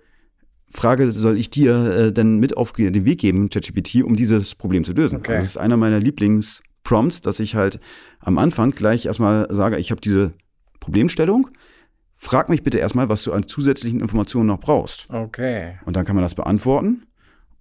Frage 0.70 1.12
soll 1.12 1.38
ich 1.38 1.50
dir 1.50 1.76
äh, 1.76 2.14
denn 2.14 2.40
mit 2.40 2.58
auf 2.58 2.74
den 2.74 3.06
Weg 3.06 3.20
geben, 3.20 3.50
ChatGPT, 3.50 4.04
um 4.04 4.16
dieses 4.16 4.56
Problem 4.56 4.84
zu 4.84 4.94
lösen? 4.94 5.18
Okay. 5.18 5.34
Das 5.34 5.44
ist 5.44 5.58
einer 5.58 5.78
meiner 5.78 6.00
Lieblingsprompts, 6.00 7.22
dass 7.22 7.40
ich 7.40 7.56
halt 7.56 7.80
am 8.20 8.38
Anfang 8.38 8.72
gleich 8.72 9.06
erstmal 9.06 9.48
sage, 9.50 9.78
ich 9.78 9.92
habe 9.92 10.02
diese 10.02 10.34
Problemstellung. 10.80 11.50
Frag 12.16 12.50
mich 12.50 12.64
bitte 12.64 12.80
erstmal, 12.80 13.10
was 13.10 13.24
du 13.24 13.32
an 13.32 13.48
zusätzlichen 13.48 14.02
Informationen 14.02 14.48
noch 14.48 14.60
brauchst. 14.60 15.08
Okay. 15.10 15.78
Und 15.86 15.96
dann 15.96 16.06
kann 16.06 16.16
man 16.16 16.24
das 16.24 16.36
beantworten. 16.36 17.04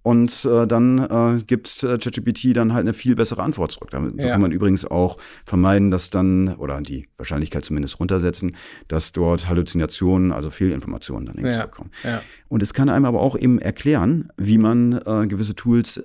Und 0.07 0.45
äh, 0.45 0.65
dann 0.65 0.99
äh, 0.99 1.43
gibt 1.45 1.83
äh, 1.83 1.97
ChatGPT 1.97 2.55
dann 2.55 2.71
halt 2.71 2.83
eine 2.83 2.93
viel 2.93 3.13
bessere 3.17 3.43
Antwort 3.43 3.73
zurück. 3.73 3.89
Damit, 3.91 4.21
so 4.21 4.29
kann 4.29 4.39
man 4.39 4.53
übrigens 4.53 4.85
auch 4.85 5.17
vermeiden, 5.45 5.91
dass 5.91 6.09
dann, 6.09 6.55
oder 6.55 6.79
die 6.79 7.09
Wahrscheinlichkeit 7.17 7.65
zumindest 7.65 7.99
runtersetzen, 7.99 8.55
dass 8.87 9.11
dort 9.11 9.49
Halluzinationen, 9.49 10.31
also 10.31 10.49
Fehlinformationen 10.49 11.25
dann 11.25 11.37
eben 11.37 11.47
ja. 11.47 11.55
zurückkommen. 11.55 11.91
Ja. 12.05 12.21
Und 12.47 12.63
es 12.63 12.73
kann 12.73 12.87
einem 12.87 13.03
aber 13.03 13.19
auch 13.19 13.37
eben 13.37 13.59
erklären, 13.59 14.29
wie 14.37 14.57
man 14.57 14.93
äh, 14.93 15.27
gewisse 15.27 15.55
Tools 15.55 15.97
äh, 15.97 16.03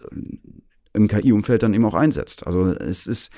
im 0.95 1.07
KI-Umfeld 1.07 1.63
dann 1.63 1.73
eben 1.73 1.85
auch 1.85 1.95
einsetzt. 1.95 2.45
Also 2.45 2.67
es 2.67 3.07
ist 3.07 3.31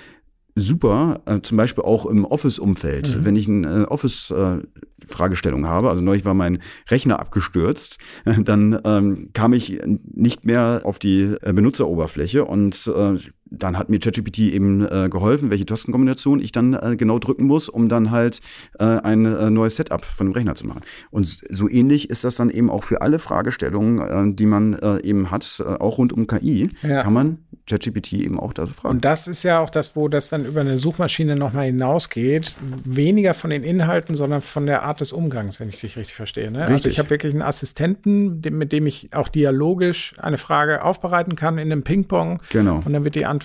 super, 0.54 1.20
äh, 1.26 1.40
zum 1.40 1.56
Beispiel 1.56 1.84
auch 1.84 2.06
im 2.06 2.24
Office-Umfeld. 2.24 3.16
Mhm. 3.16 3.24
Wenn 3.24 3.36
ich 3.36 3.48
eine 3.48 3.82
äh, 3.82 3.84
Office-Fragestellung 3.86 5.64
äh, 5.64 5.68
habe, 5.68 5.90
also 5.90 6.02
neulich 6.02 6.24
war 6.24 6.34
mein 6.34 6.60
Rechner 6.90 7.18
abgestürzt, 7.18 7.98
dann 8.44 8.80
ähm, 8.84 9.30
kam 9.32 9.52
ich 9.52 9.80
nicht 10.12 10.44
mehr 10.44 10.82
auf 10.84 10.98
die 10.98 11.34
äh, 11.42 11.52
Benutzeroberfläche 11.52 12.44
und 12.44 12.90
äh, 12.94 13.18
dann 13.58 13.78
hat 13.78 13.88
mir 13.88 13.98
ChatGPT 13.98 14.38
eben 14.38 14.86
äh, 14.86 15.08
geholfen, 15.08 15.50
welche 15.50 15.66
Tastenkombination 15.66 16.40
ich 16.40 16.52
dann 16.52 16.74
äh, 16.74 16.96
genau 16.96 17.18
drücken 17.18 17.44
muss, 17.44 17.68
um 17.68 17.88
dann 17.88 18.10
halt 18.10 18.40
äh, 18.78 18.84
ein 18.84 19.24
äh, 19.24 19.50
neues 19.50 19.76
Setup 19.76 20.04
von 20.04 20.28
dem 20.28 20.32
Rechner 20.32 20.54
zu 20.54 20.66
machen. 20.66 20.82
Und 21.10 21.26
so 21.26 21.68
ähnlich 21.68 22.10
ist 22.10 22.24
das 22.24 22.36
dann 22.36 22.50
eben 22.50 22.70
auch 22.70 22.84
für 22.84 23.02
alle 23.02 23.18
Fragestellungen, 23.18 24.32
äh, 24.32 24.34
die 24.34 24.46
man 24.46 24.74
äh, 24.74 25.02
eben 25.02 25.30
hat, 25.30 25.44
auch 25.64 25.98
rund 25.98 26.12
um 26.12 26.26
KI, 26.26 26.70
ja. 26.82 27.02
kann 27.02 27.12
man 27.12 27.38
ChatGPT 27.66 28.14
eben 28.14 28.38
auch 28.38 28.52
da 28.52 28.66
so 28.66 28.72
fragen. 28.74 28.96
Und 28.96 29.04
das 29.04 29.26
ist 29.26 29.42
ja 29.42 29.58
auch 29.58 29.70
das, 29.70 29.96
wo 29.96 30.08
das 30.08 30.28
dann 30.28 30.44
über 30.44 30.60
eine 30.60 30.76
Suchmaschine 30.76 31.34
nochmal 31.36 31.66
hinausgeht. 31.66 32.54
Weniger 32.84 33.32
von 33.32 33.50
den 33.50 33.64
Inhalten, 33.64 34.14
sondern 34.16 34.42
von 34.42 34.66
der 34.66 34.82
Art 34.82 35.00
des 35.00 35.12
Umgangs, 35.12 35.60
wenn 35.60 35.68
ich 35.68 35.80
dich 35.80 35.96
richtig 35.96 36.14
verstehe. 36.14 36.50
Ne? 36.50 36.66
Also 36.66 36.88
ich 36.88 36.98
habe 36.98 37.10
wirklich 37.10 37.32
einen 37.32 37.42
Assistenten, 37.42 38.42
mit 38.50 38.72
dem 38.72 38.86
ich 38.86 39.10
auch 39.14 39.28
dialogisch 39.28 40.14
eine 40.18 40.36
Frage 40.36 40.82
aufbereiten 40.84 41.36
kann 41.36 41.56
in 41.56 41.72
einem 41.72 41.82
Ping-Pong. 41.82 42.42
Genau. 42.50 42.82
Und 42.84 42.92
dann 42.92 43.04
wird 43.04 43.14
die 43.14 43.26
Antwort 43.26 43.43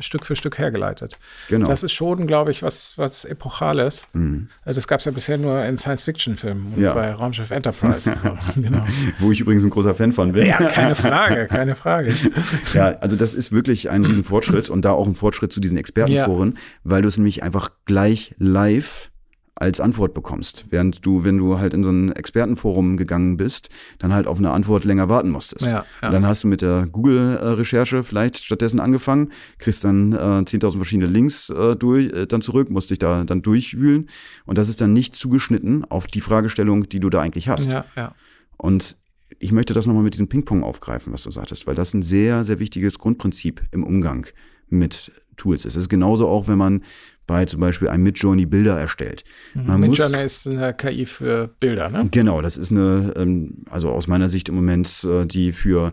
Stück 0.00 0.24
für 0.26 0.36
Stück 0.36 0.58
hergeleitet. 0.58 1.18
Genau. 1.48 1.68
Das 1.68 1.82
ist 1.82 1.92
schon, 1.92 2.26
glaube 2.26 2.50
ich, 2.50 2.62
was, 2.62 2.94
was 2.96 3.24
Epochales. 3.24 4.06
Mhm. 4.12 4.48
Das 4.64 4.86
gab 4.88 4.98
es 5.00 5.04
ja 5.04 5.12
bisher 5.12 5.38
nur 5.38 5.64
in 5.64 5.78
Science-Fiction-Filmen 5.78 6.74
und 6.74 6.82
Ja. 6.82 6.94
bei 6.94 7.12
Raumschiff 7.12 7.50
Enterprise. 7.50 8.12
genau. 8.56 8.84
Wo 9.18 9.32
ich 9.32 9.40
übrigens 9.40 9.64
ein 9.64 9.70
großer 9.70 9.94
Fan 9.94 10.12
von 10.12 10.32
bin. 10.32 10.46
Ja, 10.46 10.58
keine 10.68 10.94
Frage, 10.94 11.46
keine 11.48 11.74
Frage. 11.74 12.14
Ja, 12.74 12.88
also 13.00 13.16
das 13.16 13.34
ist 13.34 13.52
wirklich 13.52 13.90
ein 13.90 14.04
Riesenfortschritt 14.04 14.70
und 14.70 14.84
da 14.84 14.92
auch 14.92 15.06
ein 15.06 15.14
Fortschritt 15.14 15.52
zu 15.52 15.60
diesen 15.60 15.76
Expertenforen, 15.76 16.58
weil 16.84 17.02
du 17.02 17.08
es 17.08 17.16
nämlich 17.16 17.42
einfach 17.42 17.70
gleich 17.86 18.34
live 18.38 19.10
als 19.60 19.80
Antwort 19.80 20.14
bekommst. 20.14 20.66
Während 20.70 21.04
du, 21.04 21.24
wenn 21.24 21.36
du 21.38 21.58
halt 21.58 21.74
in 21.74 21.82
so 21.82 21.90
ein 21.90 22.12
Expertenforum 22.12 22.96
gegangen 22.96 23.36
bist, 23.36 23.68
dann 23.98 24.12
halt 24.14 24.26
auf 24.26 24.38
eine 24.38 24.50
Antwort 24.50 24.84
länger 24.84 25.08
warten 25.08 25.30
musstest. 25.30 25.66
Ja, 25.66 25.84
ja. 26.00 26.10
Dann 26.10 26.26
hast 26.26 26.44
du 26.44 26.48
mit 26.48 26.62
der 26.62 26.86
Google-Recherche 26.86 28.04
vielleicht 28.04 28.44
stattdessen 28.44 28.78
angefangen, 28.80 29.30
kriegst 29.58 29.84
dann 29.84 30.12
äh, 30.12 30.16
10.000 30.16 30.76
verschiedene 30.76 31.06
Links 31.06 31.50
äh, 31.50 31.74
durch, 31.76 32.12
äh, 32.12 32.26
dann 32.26 32.40
zurück, 32.40 32.70
musst 32.70 32.90
dich 32.90 32.98
da 32.98 33.24
dann 33.24 33.42
durchwühlen. 33.42 34.08
Und 34.46 34.58
das 34.58 34.68
ist 34.68 34.80
dann 34.80 34.92
nicht 34.92 35.14
zugeschnitten 35.14 35.84
auf 35.84 36.06
die 36.06 36.20
Fragestellung, 36.20 36.88
die 36.88 37.00
du 37.00 37.10
da 37.10 37.20
eigentlich 37.20 37.48
hast. 37.48 37.72
Ja, 37.72 37.84
ja. 37.96 38.14
Und 38.56 38.96
ich 39.40 39.52
möchte 39.52 39.74
das 39.74 39.86
nochmal 39.86 40.02
mit 40.02 40.14
diesem 40.14 40.28
Ping-Pong 40.28 40.62
aufgreifen, 40.62 41.12
was 41.12 41.22
du 41.22 41.30
sagtest, 41.30 41.66
weil 41.66 41.74
das 41.74 41.94
ein 41.94 42.02
sehr, 42.02 42.44
sehr 42.44 42.58
wichtiges 42.58 42.98
Grundprinzip 42.98 43.62
im 43.72 43.84
Umgang 43.84 44.26
mit 44.68 45.12
Tools 45.38 45.64
ist. 45.64 45.74
Es 45.76 45.84
ist 45.84 45.88
genauso 45.88 46.28
auch, 46.28 46.46
wenn 46.48 46.58
man 46.58 46.82
bei 47.26 47.44
zum 47.46 47.60
Beispiel 47.60 47.88
einem 47.88 48.02
Midjourney 48.04 48.46
Bilder 48.46 48.78
erstellt. 48.78 49.24
Man 49.54 49.80
muss, 49.80 49.98
Midjourney 49.98 50.24
ist 50.24 50.46
eine 50.46 50.74
KI 50.74 51.06
für 51.06 51.48
Bilder, 51.60 51.88
ne? 51.90 52.08
genau, 52.10 52.42
das 52.42 52.56
ist 52.56 52.70
eine, 52.70 53.12
ähm, 53.16 53.64
also 53.70 53.90
aus 53.90 54.06
meiner 54.06 54.28
Sicht 54.28 54.48
im 54.48 54.54
Moment 54.54 55.04
äh, 55.04 55.26
die 55.26 55.52
für 55.52 55.92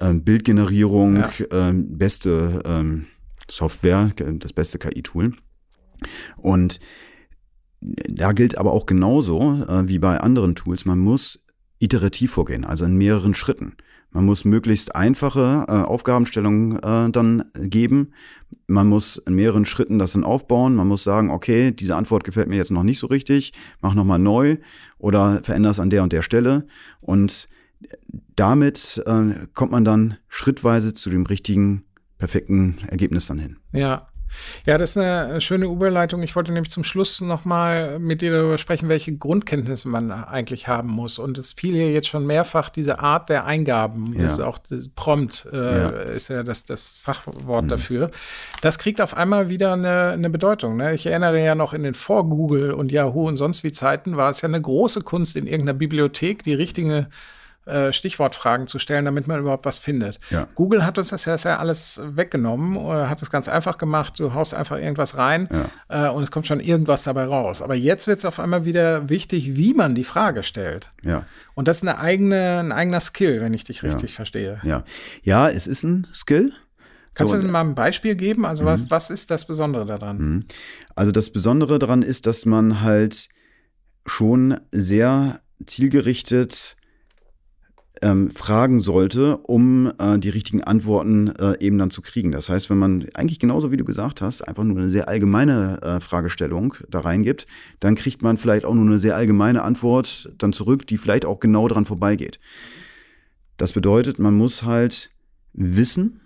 ähm, 0.00 0.22
Bildgenerierung 0.24 1.16
Ja. 1.16 1.28
ähm, 1.68 1.98
beste 1.98 3.04
Software, 3.48 4.10
das 4.38 4.52
beste 4.52 4.78
KI-Tool. 4.78 5.34
Und 6.36 6.80
da 8.08 8.32
gilt 8.32 8.58
aber 8.58 8.72
auch 8.72 8.86
genauso 8.86 9.64
äh, 9.68 9.88
wie 9.88 9.98
bei 9.98 10.18
anderen 10.20 10.54
Tools, 10.54 10.84
man 10.84 10.98
muss 10.98 11.44
iterativ 11.78 12.32
vorgehen, 12.32 12.64
also 12.64 12.84
in 12.84 12.94
mehreren 12.96 13.34
Schritten. 13.34 13.74
Man 14.12 14.24
muss 14.26 14.44
möglichst 14.44 14.94
einfache 14.94 15.64
äh, 15.68 15.72
Aufgabenstellungen 15.72 16.78
äh, 16.82 17.10
dann 17.10 17.44
geben. 17.54 18.12
Man 18.66 18.86
muss 18.86 19.16
in 19.16 19.34
mehreren 19.34 19.64
Schritten 19.64 19.98
das 19.98 20.12
dann 20.12 20.24
aufbauen. 20.24 20.74
Man 20.74 20.86
muss 20.86 21.02
sagen, 21.02 21.30
okay, 21.30 21.72
diese 21.72 21.96
Antwort 21.96 22.24
gefällt 22.24 22.48
mir 22.48 22.56
jetzt 22.56 22.70
noch 22.70 22.82
nicht 22.82 22.98
so 22.98 23.06
richtig, 23.06 23.52
mach 23.80 23.94
nochmal 23.94 24.18
neu 24.18 24.58
oder 24.98 25.42
veränder 25.42 25.70
es 25.70 25.80
an 25.80 25.90
der 25.90 26.02
und 26.02 26.12
der 26.12 26.22
Stelle. 26.22 26.66
Und 27.00 27.48
damit 28.36 29.02
äh, 29.06 29.46
kommt 29.54 29.72
man 29.72 29.84
dann 29.84 30.18
schrittweise 30.28 30.94
zu 30.94 31.10
dem 31.10 31.24
richtigen, 31.24 31.84
perfekten 32.18 32.76
Ergebnis 32.88 33.26
dann 33.26 33.38
hin. 33.38 33.56
Ja. 33.72 34.11
Ja, 34.66 34.78
das 34.78 34.90
ist 34.90 34.96
eine 34.98 35.40
schöne 35.40 35.66
Überleitung. 35.66 36.22
Ich 36.22 36.34
wollte 36.36 36.52
nämlich 36.52 36.70
zum 36.72 36.84
Schluss 36.84 37.20
nochmal 37.20 37.98
mit 37.98 38.20
dir 38.22 38.32
darüber 38.32 38.58
sprechen, 38.58 38.88
welche 38.88 39.16
Grundkenntnisse 39.16 39.88
man 39.88 40.10
eigentlich 40.10 40.68
haben 40.68 40.88
muss. 40.90 41.18
Und 41.18 41.38
es 41.38 41.52
fiel 41.52 41.74
hier 41.74 41.92
jetzt 41.92 42.08
schon 42.08 42.26
mehrfach 42.26 42.70
diese 42.70 42.98
Art 43.00 43.28
der 43.28 43.44
Eingaben. 43.44 44.14
Ja. 44.16 44.24
Das 44.24 44.34
ist 44.34 44.40
auch 44.40 44.58
das 44.58 44.88
Prompt, 44.94 45.46
äh, 45.52 45.56
Ja. 45.56 45.88
ist 45.88 46.28
ja 46.28 46.42
das, 46.42 46.64
das 46.64 46.88
Fachwort 46.88 47.70
dafür. 47.70 48.10
Das 48.60 48.78
kriegt 48.78 49.00
auf 49.00 49.16
einmal 49.16 49.48
wieder 49.48 49.72
eine, 49.74 50.10
eine 50.10 50.30
Bedeutung. 50.30 50.76
Ne? 50.76 50.94
Ich 50.94 51.06
erinnere 51.06 51.42
ja 51.42 51.54
noch 51.54 51.72
in 51.72 51.82
den 51.82 51.94
Vor-Google 51.94 52.72
und 52.72 52.92
Yahoo 52.92 53.26
und 53.28 53.36
sonst 53.36 53.64
wie 53.64 53.72
Zeiten 53.72 54.16
war 54.16 54.30
es 54.30 54.40
ja 54.40 54.48
eine 54.48 54.60
große 54.60 55.02
Kunst 55.02 55.36
in 55.36 55.46
irgendeiner 55.46 55.78
Bibliothek, 55.78 56.42
die 56.42 56.54
richtige 56.54 57.06
äh, 57.64 57.92
Stichwortfragen 57.92 58.66
zu 58.66 58.78
stellen, 58.78 59.04
damit 59.04 59.28
man 59.28 59.38
überhaupt 59.38 59.64
was 59.64 59.78
findet. 59.78 60.18
Ja. 60.30 60.48
Google 60.54 60.84
hat 60.84 60.98
uns 60.98 61.10
das 61.10 61.24
ja, 61.26 61.32
das 61.32 61.44
ja 61.44 61.58
alles 61.58 62.00
weggenommen, 62.02 62.76
äh, 62.76 63.06
hat 63.06 63.22
es 63.22 63.30
ganz 63.30 63.48
einfach 63.48 63.78
gemacht. 63.78 64.18
Du 64.18 64.34
haust 64.34 64.52
einfach 64.52 64.78
irgendwas 64.78 65.16
rein 65.16 65.48
äh, 65.88 66.08
und 66.08 66.24
es 66.24 66.30
kommt 66.30 66.46
schon 66.46 66.58
irgendwas 66.60 67.04
dabei 67.04 67.24
raus. 67.24 67.62
Aber 67.62 67.74
jetzt 67.74 68.08
wird 68.08 68.18
es 68.18 68.24
auf 68.24 68.40
einmal 68.40 68.64
wieder 68.64 69.08
wichtig, 69.08 69.56
wie 69.56 69.74
man 69.74 69.94
die 69.94 70.04
Frage 70.04 70.42
stellt. 70.42 70.90
Ja. 71.02 71.24
Und 71.54 71.68
das 71.68 71.78
ist 71.78 71.88
eine 71.88 71.98
eigene, 71.98 72.58
ein 72.58 72.72
eigener 72.72 73.00
Skill, 73.00 73.40
wenn 73.40 73.54
ich 73.54 73.64
dich 73.64 73.82
richtig 73.82 74.14
verstehe. 74.14 74.60
Ja, 74.64 74.84
ja, 75.22 75.48
es 75.48 75.66
ist 75.66 75.84
ein 75.84 76.08
Skill. 76.12 76.52
Kannst 77.14 77.32
So, 77.32 77.40
du 77.40 77.46
mal 77.46 77.60
ein 77.60 77.74
Beispiel 77.74 78.14
geben? 78.14 78.46
Also 78.46 78.64
was, 78.64 78.90
was 78.90 79.10
ist 79.10 79.30
das 79.30 79.46
Besondere 79.46 79.84
daran? 79.84 80.46
Also 80.94 81.12
das 81.12 81.30
Besondere 81.30 81.78
daran 81.78 82.02
ist, 82.02 82.26
dass 82.26 82.46
man 82.46 82.80
halt 82.80 83.28
schon 84.06 84.58
sehr 84.72 85.40
zielgerichtet 85.66 86.76
ähm, 88.02 88.30
fragen 88.30 88.80
sollte, 88.80 89.36
um 89.38 89.92
äh, 89.98 90.18
die 90.18 90.28
richtigen 90.28 90.62
Antworten 90.62 91.28
äh, 91.28 91.58
eben 91.60 91.78
dann 91.78 91.90
zu 91.90 92.02
kriegen. 92.02 92.32
Das 92.32 92.48
heißt, 92.48 92.68
wenn 92.68 92.78
man 92.78 93.06
eigentlich 93.14 93.38
genauso 93.38 93.70
wie 93.70 93.76
du 93.76 93.84
gesagt 93.84 94.20
hast, 94.20 94.42
einfach 94.42 94.64
nur 94.64 94.76
eine 94.76 94.88
sehr 94.88 95.08
allgemeine 95.08 95.80
äh, 95.82 96.00
Fragestellung 96.00 96.74
da 96.90 97.00
reingibt, 97.00 97.46
dann 97.80 97.94
kriegt 97.94 98.20
man 98.22 98.36
vielleicht 98.36 98.64
auch 98.64 98.74
nur 98.74 98.84
eine 98.84 98.98
sehr 98.98 99.16
allgemeine 99.16 99.62
Antwort 99.62 100.32
dann 100.38 100.52
zurück, 100.52 100.86
die 100.86 100.98
vielleicht 100.98 101.24
auch 101.24 101.40
genau 101.40 101.68
dran 101.68 101.84
vorbeigeht. 101.84 102.40
Das 103.56 103.72
bedeutet, 103.72 104.18
man 104.18 104.34
muss 104.34 104.64
halt 104.64 105.10
wissen, 105.52 106.20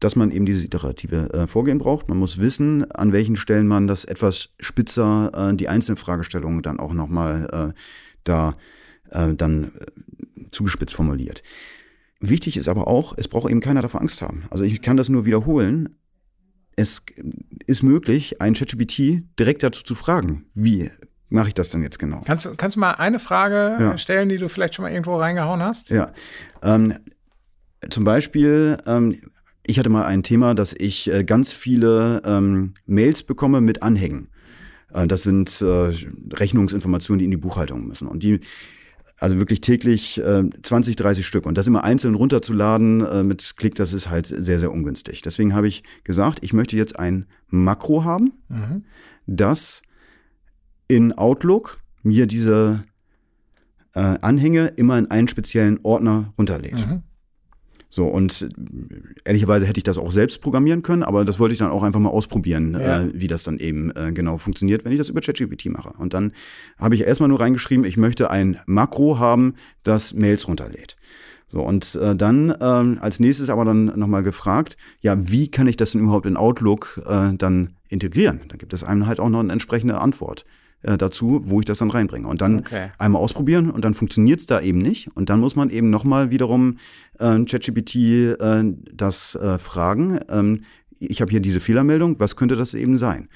dass 0.00 0.16
man 0.16 0.32
eben 0.32 0.46
dieses 0.46 0.64
iterative 0.64 1.32
äh, 1.32 1.46
Vorgehen 1.46 1.78
braucht. 1.78 2.08
Man 2.08 2.18
muss 2.18 2.38
wissen, 2.38 2.90
an 2.90 3.12
welchen 3.12 3.36
Stellen 3.36 3.68
man 3.68 3.86
das 3.86 4.04
etwas 4.04 4.48
spitzer, 4.58 5.30
äh, 5.34 5.54
die 5.54 5.68
einzelnen 5.68 5.98
Fragestellungen 5.98 6.62
dann 6.62 6.80
auch 6.80 6.94
nochmal 6.94 7.72
äh, 7.74 7.80
da 8.24 8.56
äh, 9.10 9.34
dann 9.34 9.64
äh, 9.64 9.86
zugespitzt 10.52 10.94
formuliert. 10.94 11.42
Wichtig 12.20 12.56
ist 12.56 12.68
aber 12.68 12.86
auch, 12.86 13.14
es 13.16 13.28
braucht 13.28 13.50
eben 13.50 13.60
keiner 13.60 13.82
davor 13.82 14.00
Angst 14.00 14.20
haben. 14.22 14.44
Also 14.50 14.64
ich 14.64 14.82
kann 14.82 14.96
das 14.96 15.08
nur 15.08 15.24
wiederholen. 15.24 15.96
Es 16.76 17.02
ist 17.66 17.82
möglich, 17.82 18.40
einen 18.40 18.54
ChatGPT 18.54 19.22
direkt 19.38 19.62
dazu 19.62 19.82
zu 19.82 19.94
fragen, 19.94 20.44
wie 20.54 20.90
mache 21.28 21.48
ich 21.48 21.54
das 21.54 21.70
denn 21.70 21.82
jetzt 21.82 21.98
genau? 21.98 22.22
Kannst, 22.26 22.46
du- 22.46 22.54
kannst 22.56 22.76
du 22.76 22.80
mal 22.80 22.92
eine 22.92 23.18
Frage 23.20 23.76
Ja. 23.80 23.98
stellen, 23.98 24.28
die 24.28 24.36
du 24.38 24.48
vielleicht 24.48 24.74
schon 24.74 24.82
mal 24.84 24.90
irgendwo 24.90 25.16
reingehauen 25.16 25.62
hast? 25.62 25.90
Ja. 25.90 26.12
Ähm, 26.62 26.94
zum 27.88 28.04
Beispiel, 28.04 28.76
ähm, 28.86 29.16
ich 29.62 29.78
hatte 29.78 29.88
mal 29.90 30.04
ein 30.04 30.22
Thema, 30.22 30.54
dass 30.54 30.74
ich 30.76 31.10
äh, 31.10 31.24
ganz 31.24 31.52
viele 31.52 32.20
ähm, 32.24 32.74
Mails 32.86 33.22
bekomme 33.22 33.60
mit 33.60 33.82
Anhängen. 33.82 34.28
Äh, 34.92 35.06
das 35.06 35.22
sind 35.22 35.60
äh, 35.62 35.92
Rechnungsinformationen, 36.34 37.18
die 37.18 37.24
in 37.26 37.30
die 37.30 37.36
Buchhaltung 37.36 37.86
müssen. 37.86 38.08
Und 38.08 38.22
die, 38.22 38.40
also 39.20 39.36
wirklich 39.38 39.60
täglich 39.60 40.18
äh, 40.20 40.44
20, 40.62 40.96
30 40.96 41.26
Stück. 41.26 41.46
Und 41.46 41.56
das 41.58 41.66
immer 41.66 41.84
einzeln 41.84 42.14
runterzuladen 42.14 43.02
äh, 43.04 43.22
mit 43.22 43.54
Klick, 43.56 43.74
das 43.74 43.92
ist 43.92 44.08
halt 44.10 44.26
sehr, 44.26 44.58
sehr 44.58 44.72
ungünstig. 44.72 45.22
Deswegen 45.22 45.54
habe 45.54 45.68
ich 45.68 45.82
gesagt, 46.04 46.38
ich 46.42 46.52
möchte 46.52 46.76
jetzt 46.76 46.98
ein 46.98 47.26
Makro 47.48 48.02
haben, 48.04 48.32
Mhm. 48.48 48.84
das 49.26 49.82
in 50.88 51.12
Outlook 51.12 51.78
mir 52.02 52.26
diese 52.26 52.82
äh, 53.94 54.00
Anhänge 54.22 54.68
immer 54.76 54.96
in 54.98 55.10
einen 55.10 55.28
speziellen 55.28 55.80
Ordner 55.82 56.32
runterlädt. 56.38 56.86
Mhm. 56.86 57.02
So, 57.92 58.06
und 58.06 58.42
äh, 58.42 58.48
ehrlicherweise 59.24 59.66
hätte 59.66 59.78
ich 59.78 59.84
das 59.84 59.98
auch 59.98 60.12
selbst 60.12 60.40
programmieren 60.40 60.82
können, 60.82 61.02
aber 61.02 61.24
das 61.24 61.38
wollte 61.40 61.52
ich 61.52 61.58
dann 61.58 61.70
auch 61.70 61.82
einfach 61.82 61.98
mal 62.00 62.08
ausprobieren, 62.10 62.74
Ja. 62.80 63.02
äh, 63.02 63.10
wie 63.12 63.26
das 63.26 63.42
dann 63.42 63.58
eben 63.58 63.90
äh, 63.96 64.12
genau 64.12 64.38
funktioniert, 64.38 64.84
wenn 64.84 64.92
ich 64.92 64.98
das 64.98 65.08
über 65.08 65.20
ChatGPT 65.20 65.66
mache. 65.66 65.90
Und 65.98 66.14
dann 66.14 66.32
habe 66.78 66.94
ich 66.94 67.02
erstmal 67.02 67.28
nur 67.28 67.40
reingeschrieben, 67.40 67.84
ich 67.84 67.96
möchte 67.96 68.30
ein 68.30 68.58
Makro 68.66 69.18
haben, 69.18 69.54
das 69.82 70.14
Mails 70.14 70.46
runterlädt. 70.46 70.96
So, 71.48 71.62
und 71.62 71.96
äh, 71.96 72.14
dann 72.14 72.54
ähm, 72.60 72.98
als 73.00 73.18
nächstes 73.18 73.50
aber 73.50 73.64
dann 73.64 73.86
nochmal 73.98 74.22
gefragt, 74.22 74.76
ja, 75.00 75.28
wie 75.28 75.50
kann 75.50 75.66
ich 75.66 75.76
das 75.76 75.90
denn 75.90 76.00
überhaupt 76.02 76.26
in 76.26 76.36
Outlook 76.36 77.02
äh, 77.06 77.32
dann 77.36 77.70
integrieren? 77.88 78.42
Da 78.46 78.56
gibt 78.56 78.72
es 78.72 78.84
einem 78.84 79.08
halt 79.08 79.18
auch 79.18 79.28
noch 79.28 79.40
eine 79.40 79.50
entsprechende 79.52 80.00
Antwort 80.00 80.44
äh, 80.82 80.96
dazu, 80.96 81.40
wo 81.44 81.60
ich 81.60 81.66
das 81.66 81.78
dann 81.78 81.90
reinbringe. 81.90 82.26
Und 82.26 82.40
dann 82.40 82.60
Okay. 82.60 82.90
einmal 82.98 83.22
ausprobieren 83.22 83.70
und 83.70 83.84
dann 83.84 83.94
funktioniert 83.94 84.40
es 84.40 84.46
da 84.46 84.60
eben 84.60 84.78
nicht. 84.78 85.08
Und 85.14 85.30
dann 85.30 85.40
muss 85.40 85.56
man 85.56 85.70
eben 85.70 85.90
nochmal 85.90 86.30
wiederum 86.30 86.76
äh, 87.18 87.44
ChatGPT 87.44 87.94
äh, 87.96 88.64
das 88.92 89.34
äh, 89.34 89.58
fragen. 89.58 90.20
Ähm, 90.28 90.62
ich 90.98 91.20
habe 91.20 91.30
hier 91.30 91.40
diese 91.40 91.60
Fehlermeldung, 91.60 92.20
was 92.20 92.36
könnte 92.36 92.56
das 92.56 92.74
eben 92.74 92.96
sein? 92.96 93.28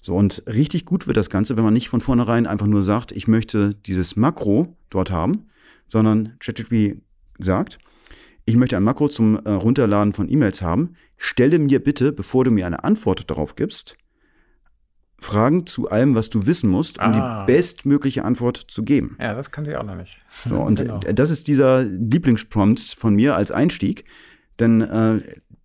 So, 0.00 0.14
und 0.14 0.44
richtig 0.46 0.84
gut 0.84 1.06
wird 1.06 1.16
das 1.16 1.30
Ganze, 1.30 1.56
wenn 1.56 1.64
man 1.64 1.74
nicht 1.74 1.88
von 1.88 2.00
vornherein 2.00 2.46
einfach 2.46 2.66
nur 2.68 2.82
sagt, 2.82 3.10
ich 3.12 3.26
möchte 3.26 3.74
dieses 3.74 4.14
Makro 4.14 4.76
dort 4.90 5.10
haben, 5.10 5.46
sondern 5.88 6.34
ChatGPT 6.38 7.02
sagt, 7.38 7.78
ich 8.44 8.56
möchte 8.56 8.76
ein 8.76 8.82
Makro 8.84 9.08
zum 9.08 9.36
äh, 9.44 9.50
Runterladen 9.50 10.14
von 10.14 10.28
E-Mails 10.30 10.62
haben. 10.62 10.94
Stelle 11.16 11.58
mir 11.58 11.80
bitte, 11.80 12.12
bevor 12.12 12.44
du 12.44 12.50
mir 12.50 12.66
eine 12.66 12.82
Antwort 12.84 13.28
darauf 13.30 13.56
gibst, 13.56 13.96
Fragen 15.20 15.66
zu 15.66 15.90
allem, 15.90 16.14
was 16.14 16.30
du 16.30 16.46
wissen 16.46 16.70
musst, 16.70 16.98
um 16.98 17.04
Ah. 17.04 17.44
die 17.46 17.52
bestmögliche 17.52 18.24
Antwort 18.24 18.56
zu 18.68 18.82
geben. 18.84 19.16
Ja, 19.20 19.34
das 19.34 19.50
kannte 19.50 19.70
ich 19.72 19.76
auch 19.76 19.82
noch 19.84 19.96
nicht. 19.96 20.18
So, 20.48 20.56
und 20.60 20.80
Genau. 20.80 20.98
das 21.00 21.30
ist 21.30 21.48
dieser 21.48 21.82
Lieblingsprompt 21.82 22.80
von 22.96 23.14
mir 23.14 23.34
als 23.36 23.50
Einstieg. 23.50 24.04
Denn 24.60 24.80
äh, 24.80 25.20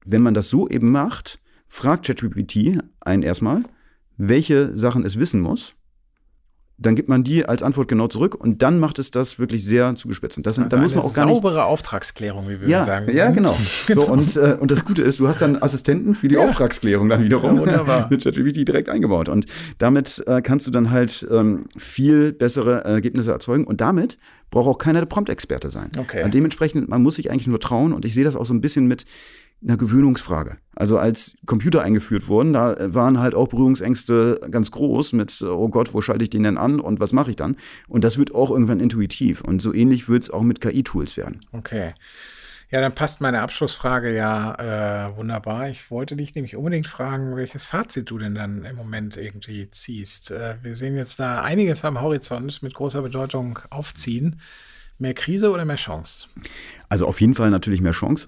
wenn 0.06 0.22
man 0.22 0.34
das 0.34 0.50
so 0.50 0.68
eben 0.68 0.92
macht, 0.92 1.40
fragt 1.68 2.06
ChatGPT 2.06 2.80
einen 3.02 3.24
erstmal, 3.24 3.64
welche 4.18 4.76
Sachen 4.78 5.04
es 5.06 5.18
wissen 5.20 5.40
muss 5.42 5.76
dann 6.78 6.96
gibt 6.96 7.08
man 7.08 7.24
die 7.24 7.46
als 7.46 7.62
Antwort 7.62 7.88
genau 7.88 8.08
zurück 8.08 8.36
und 8.36 8.62
dann 8.62 8.80
macht 8.80 8.98
es 8.98 9.12
das 9.12 9.38
wirklich 9.38 9.64
sehr 9.64 9.96
zugespitzt. 9.96 10.38
Und 10.38 10.48
das, 10.48 10.58
also 10.58 10.76
da 10.76 10.82
muss 10.82 10.96
man 10.96 11.04
auch 11.04 11.14
gar 11.14 11.28
saubere 11.28 11.54
nicht, 11.54 11.64
Auftragsklärung, 11.64 12.50
wie 12.50 12.62
wir 12.62 12.68
ja, 12.68 12.84
sagen. 12.84 13.14
Ja, 13.14 13.30
genau. 13.30 13.56
genau. 13.86 14.06
So, 14.06 14.12
und, 14.12 14.36
äh, 14.36 14.58
und 14.60 14.72
das 14.72 14.84
Gute 14.84 15.04
ist, 15.04 15.20
du 15.20 15.28
hast 15.28 15.42
dann 15.42 15.62
Assistenten 15.62 16.16
für 16.16 16.28
die 16.28 16.36
ja. 16.36 16.46
Auftragsklärung 16.46 17.10
dann 17.10 17.24
wiederum 17.24 17.66
ja, 17.68 18.08
mit 18.10 18.24
ChatGPT 18.24 18.68
direkt 18.68 18.90
eingebaut. 18.90 19.30
Und 19.30 19.46
damit 19.78 20.24
äh, 20.26 20.42
kannst 20.42 20.66
du 20.66 20.72
dann 20.72 20.90
halt 20.90 21.28
ähm, 21.32 21.66
viel 21.78 22.34
bessere 22.34 22.84
Ergebnisse 22.84 23.32
erzeugen 23.32 23.66
und 23.66 23.80
damit 23.80 24.18
braucht 24.50 24.68
auch 24.68 24.78
keiner 24.78 25.00
der 25.00 25.08
Prompt-Experte 25.08 25.70
sein. 25.70 25.92
Okay. 25.98 26.24
Und 26.24 26.34
dementsprechend, 26.34 26.90
man 26.90 27.02
muss 27.02 27.16
sich 27.16 27.32
eigentlich 27.32 27.48
nur 27.48 27.60
trauen 27.60 27.94
und 27.94 28.06
ich 28.06 28.14
sehe 28.14 28.24
das 28.24 28.36
auch 28.36 28.46
so 28.46 28.54
ein 28.54 28.62
bisschen 28.62 28.88
mit 28.88 29.06
einer 29.64 29.78
Gewöhnungsfrage. 29.78 30.58
Also 30.76 30.98
als 30.98 31.36
Computer 31.46 31.84
eingeführt 31.84 32.28
wurden, 32.28 32.54
da 32.54 32.76
waren 32.94 33.20
halt 33.20 33.36
auch 33.36 33.48
Berührungsängste 33.48 34.42
ganz 34.50 34.72
groß 34.72 35.14
mit, 35.14 35.42
oh 35.42 35.70
Gott, 35.70 35.94
wo 35.94 36.02
schalte 36.02 36.24
ich 36.24 36.30
den 36.30 36.44
denn 36.44 36.58
an 36.58 36.80
und 36.80 37.00
was 37.00 37.14
mache 37.14 37.30
ich 37.30 37.36
dann? 37.36 37.58
Und 37.88 38.04
das 38.04 38.18
wird 38.18 38.34
auch 38.34 38.50
irgendwann 38.50 38.80
intuitiv. 38.80 39.42
Und 39.42 39.62
so 39.62 39.74
ähnlich 39.74 40.10
wird 40.10 40.24
es 40.24 40.30
auch 40.30 40.42
mit 40.42 40.62
KI-Tools 40.62 41.18
werden. 41.18 41.42
Okay. 41.52 41.94
Ja, 42.72 42.82
dann 42.82 42.96
passt 42.96 43.22
meine 43.22 43.42
Abschlussfrage 43.42 44.16
ja 44.16 44.56
äh, 45.06 45.16
wunderbar. 45.16 45.70
Ich 45.70 45.92
wollte 45.92 46.16
dich 46.16 46.34
nämlich 46.34 46.56
unbedingt 46.56 46.88
fragen, 46.88 47.36
welches 47.36 47.66
Fazit 47.66 48.10
du 48.10 48.18
denn 48.18 48.34
dann 48.34 48.66
im 48.66 48.76
Moment 48.76 49.16
irgendwie 49.16 49.70
ziehst. 49.70 50.32
Äh, 50.32 50.56
wir 50.64 50.76
sehen 50.76 50.98
jetzt 50.98 51.20
da 51.20 51.44
einiges 51.44 51.86
am 51.86 52.02
Horizont 52.02 52.64
mit 52.64 52.74
großer 52.74 53.04
Bedeutung 53.04 53.60
aufziehen. 53.70 54.42
Mehr 54.98 55.14
Krise 55.14 55.52
oder 55.52 55.66
mehr 55.66 55.76
Chance? 55.76 56.30
Also 56.90 57.06
auf 57.06 57.22
jeden 57.22 57.36
Fall 57.36 57.52
natürlich 57.52 57.80
mehr 57.80 57.92
Chance. 57.92 58.28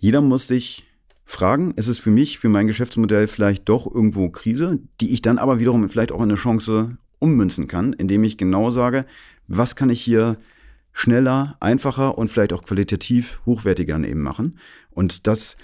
Jeder 0.00 0.22
muss 0.22 0.48
sich 0.48 0.86
fragen, 1.26 1.72
ist 1.76 1.86
es 1.86 1.98
für 1.98 2.10
mich, 2.10 2.38
für 2.38 2.48
mein 2.48 2.66
Geschäftsmodell 2.66 3.28
vielleicht 3.28 3.68
doch 3.68 3.86
irgendwo 3.86 4.30
Krise, 4.30 4.80
die 5.00 5.12
ich 5.12 5.20
dann 5.20 5.38
aber 5.38 5.58
wiederum 5.60 5.86
vielleicht 5.88 6.10
auch 6.10 6.22
in 6.22 6.30
eine 6.30 6.34
Chance 6.34 6.96
ummünzen 7.18 7.68
kann, 7.68 7.92
indem 7.92 8.24
ich 8.24 8.38
genau 8.38 8.70
sage, 8.70 9.04
was 9.46 9.76
kann 9.76 9.90
ich 9.90 10.00
hier 10.00 10.38
schneller, 10.92 11.56
einfacher 11.60 12.16
und 12.16 12.28
vielleicht 12.28 12.54
auch 12.54 12.64
qualitativ 12.64 13.42
hochwertiger 13.44 13.96
eben 14.02 14.22
machen. 14.22 14.58
Und 14.90 15.26
das 15.26 15.58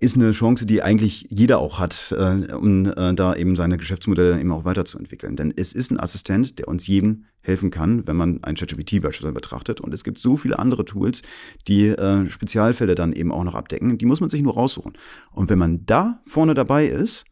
ist 0.00 0.16
eine 0.16 0.32
Chance, 0.32 0.64
die 0.64 0.82
eigentlich 0.82 1.26
jeder 1.28 1.58
auch 1.58 1.78
hat, 1.78 2.14
äh, 2.16 2.52
um 2.54 2.86
äh, 2.86 3.14
da 3.14 3.34
eben 3.34 3.54
seine 3.54 3.76
Geschäftsmodelle 3.76 4.40
eben 4.40 4.50
auch 4.50 4.64
weiterzuentwickeln. 4.64 5.36
Denn 5.36 5.52
es 5.54 5.74
ist 5.74 5.90
ein 5.90 6.00
Assistent, 6.00 6.58
der 6.58 6.68
uns 6.68 6.86
jedem 6.86 7.26
helfen 7.42 7.70
kann, 7.70 8.06
wenn 8.06 8.16
man 8.16 8.42
ein 8.42 8.54
ChatGPT 8.54 9.02
beispielsweise 9.02 9.34
betrachtet. 9.34 9.80
Und 9.80 9.92
es 9.92 10.02
gibt 10.02 10.18
so 10.18 10.38
viele 10.38 10.58
andere 10.58 10.86
Tools, 10.86 11.20
die 11.68 11.88
äh, 11.88 12.28
Spezialfälle 12.30 12.94
dann 12.94 13.12
eben 13.12 13.30
auch 13.30 13.44
noch 13.44 13.54
abdecken. 13.54 13.98
Die 13.98 14.06
muss 14.06 14.20
man 14.20 14.30
sich 14.30 14.40
nur 14.40 14.54
raussuchen. 14.54 14.94
Und 15.32 15.50
wenn 15.50 15.58
man 15.58 15.84
da 15.84 16.20
vorne 16.24 16.54
dabei 16.54 16.86
ist, 16.86 17.26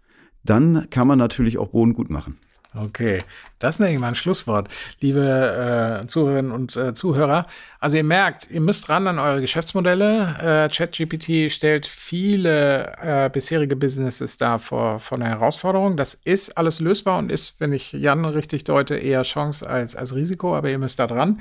dann 0.44 0.88
kann 0.90 1.08
man 1.08 1.18
natürlich 1.18 1.56
auch 1.56 1.68
Boden 1.68 1.94
gut 1.94 2.10
machen. 2.10 2.38
Okay, 2.74 3.22
das 3.58 3.78
nenne 3.78 3.94
ich 3.94 4.00
mal 4.00 4.08
ein 4.08 4.14
Schlusswort, 4.14 4.68
liebe 5.00 6.00
äh, 6.02 6.06
Zuhörerinnen 6.06 6.52
und 6.52 6.76
äh, 6.76 6.94
Zuhörer. 6.94 7.46
Also 7.80 7.96
ihr 7.96 8.04
merkt, 8.04 8.50
ihr 8.50 8.60
müsst 8.60 8.88
ran 8.88 9.06
an 9.06 9.18
eure 9.18 9.40
Geschäftsmodelle. 9.40 10.68
Äh, 10.68 10.68
ChatGPT 10.68 11.52
stellt 11.52 11.86
viele 11.86 12.94
äh, 13.00 13.30
bisherige 13.30 13.76
Businesses 13.76 14.36
da 14.36 14.58
vor, 14.58 15.00
vor 15.00 15.18
einer 15.18 15.28
Herausforderung. 15.28 15.96
Das 15.96 16.14
ist 16.14 16.56
alles 16.58 16.80
lösbar 16.80 17.18
und 17.18 17.30
ist, 17.30 17.60
wenn 17.60 17.72
ich 17.72 17.92
Jan 17.92 18.24
richtig 18.24 18.64
deute, 18.64 18.96
eher 18.96 19.22
Chance 19.22 19.68
als, 19.68 19.94
als 19.94 20.14
Risiko, 20.14 20.56
aber 20.56 20.70
ihr 20.70 20.78
müsst 20.78 20.98
da 20.98 21.06
dran. 21.06 21.40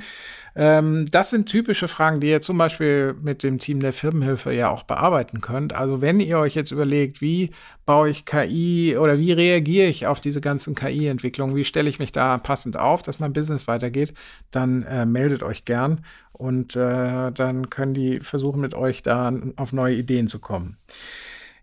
Ähm, 0.60 1.06
das 1.12 1.30
sind 1.30 1.48
typische 1.48 1.88
Fragen, 1.88 2.20
die 2.20 2.30
ihr 2.30 2.42
zum 2.42 2.58
Beispiel 2.58 3.16
mit 3.22 3.44
dem 3.44 3.60
Team 3.60 3.80
der 3.80 3.94
Firmenhilfe 3.94 4.52
ja 4.52 4.72
auch 4.72 4.82
bearbeiten 4.82 5.40
könnt. 5.40 5.74
Also 5.74 6.02
wenn 6.02 6.20
ihr 6.20 6.40
euch 6.40 6.56
jetzt 6.56 6.72
überlegt, 6.72 7.22
wie 7.22 7.52
baue 7.86 8.10
ich 8.10 8.26
KI 8.26 8.98
oder 8.98 9.20
wie 9.20 9.32
reagiere 9.34 9.88
ich 9.88 10.08
auf 10.08 10.20
diese 10.20 10.42
ganzen 10.42 10.74
KI-Entwicklungen, 10.74 11.56
wie 11.56 11.64
stelle 11.64 11.90
ich 11.90 12.00
mich 12.00 12.07
da 12.12 12.38
passend 12.38 12.78
auf, 12.78 13.04
dass 13.04 13.20
mein 13.20 13.34
Business 13.34 13.68
weitergeht, 13.68 14.14
dann 14.52 14.84
äh, 14.84 15.06
meldet 15.06 15.44
euch 15.44 15.66
gern 15.66 16.02
und 16.32 16.76
äh, 16.76 17.32
dann 17.32 17.70
können 17.70 17.94
die 17.94 18.20
versuchen 18.20 18.62
mit 18.62 18.74
euch 18.74 19.02
da 19.04 19.34
auf 19.56 19.74
neue 19.74 19.96
Ideen 19.96 20.28
zu 20.28 20.40
kommen. 20.40 20.78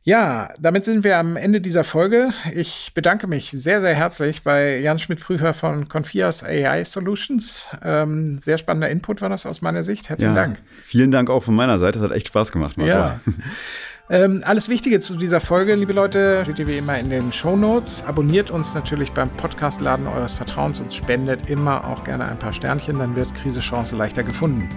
Ja, 0.06 0.50
damit 0.60 0.84
sind 0.84 1.02
wir 1.02 1.16
am 1.16 1.36
Ende 1.36 1.62
dieser 1.62 1.82
Folge. 1.82 2.28
Ich 2.54 2.92
bedanke 2.92 3.26
mich 3.26 3.50
sehr, 3.50 3.80
sehr 3.80 3.94
herzlich 3.94 4.42
bei 4.42 4.78
Jan 4.78 4.98
Schmidt-Prüfer 4.98 5.54
von 5.54 5.88
Confias 5.88 6.44
AI 6.44 6.84
Solutions. 6.84 7.70
Ähm, 7.82 8.38
sehr 8.38 8.58
spannender 8.58 8.90
Input 8.90 9.22
war 9.22 9.30
das 9.30 9.46
aus 9.46 9.62
meiner 9.62 9.82
Sicht. 9.82 10.10
Herzlichen 10.10 10.34
ja, 10.34 10.42
Dank. 10.42 10.60
Vielen 10.82 11.10
Dank 11.10 11.30
auch 11.30 11.42
von 11.42 11.54
meiner 11.54 11.78
Seite. 11.78 12.00
Das 12.00 12.10
hat 12.10 12.16
echt 12.16 12.28
Spaß 12.28 12.52
gemacht. 12.52 12.76
Marco. 12.76 12.90
Ja. 12.90 13.20
Ähm, 14.10 14.42
alles 14.44 14.68
Wichtige 14.68 15.00
zu 15.00 15.16
dieser 15.16 15.40
Folge, 15.40 15.74
liebe 15.74 15.94
Leute, 15.94 16.44
seht 16.44 16.58
ihr 16.58 16.66
wie 16.66 16.76
immer 16.76 16.98
in 16.98 17.08
den 17.08 17.32
Show 17.32 17.56
Notes. 17.56 18.04
Abonniert 18.06 18.50
uns 18.50 18.74
natürlich 18.74 19.12
beim 19.12 19.30
Podcast-Laden 19.30 20.06
eures 20.06 20.34
Vertrauens 20.34 20.78
und 20.78 20.92
spendet 20.92 21.48
immer 21.48 21.86
auch 21.86 22.04
gerne 22.04 22.26
ein 22.26 22.38
paar 22.38 22.52
Sternchen, 22.52 22.98
dann 22.98 23.16
wird 23.16 23.34
Krise 23.34 23.60
Chance 23.60 23.96
leichter 23.96 24.22
gefunden. 24.22 24.68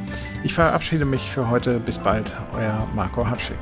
Ich 0.43 0.53
verabschiede 0.53 1.03
mich 1.03 1.29
für 1.29 1.49
heute. 1.49 1.79
Bis 1.79 1.97
bald, 1.97 2.31
euer 2.55 2.87
Marco 2.95 3.27
Habschick. 3.29 3.57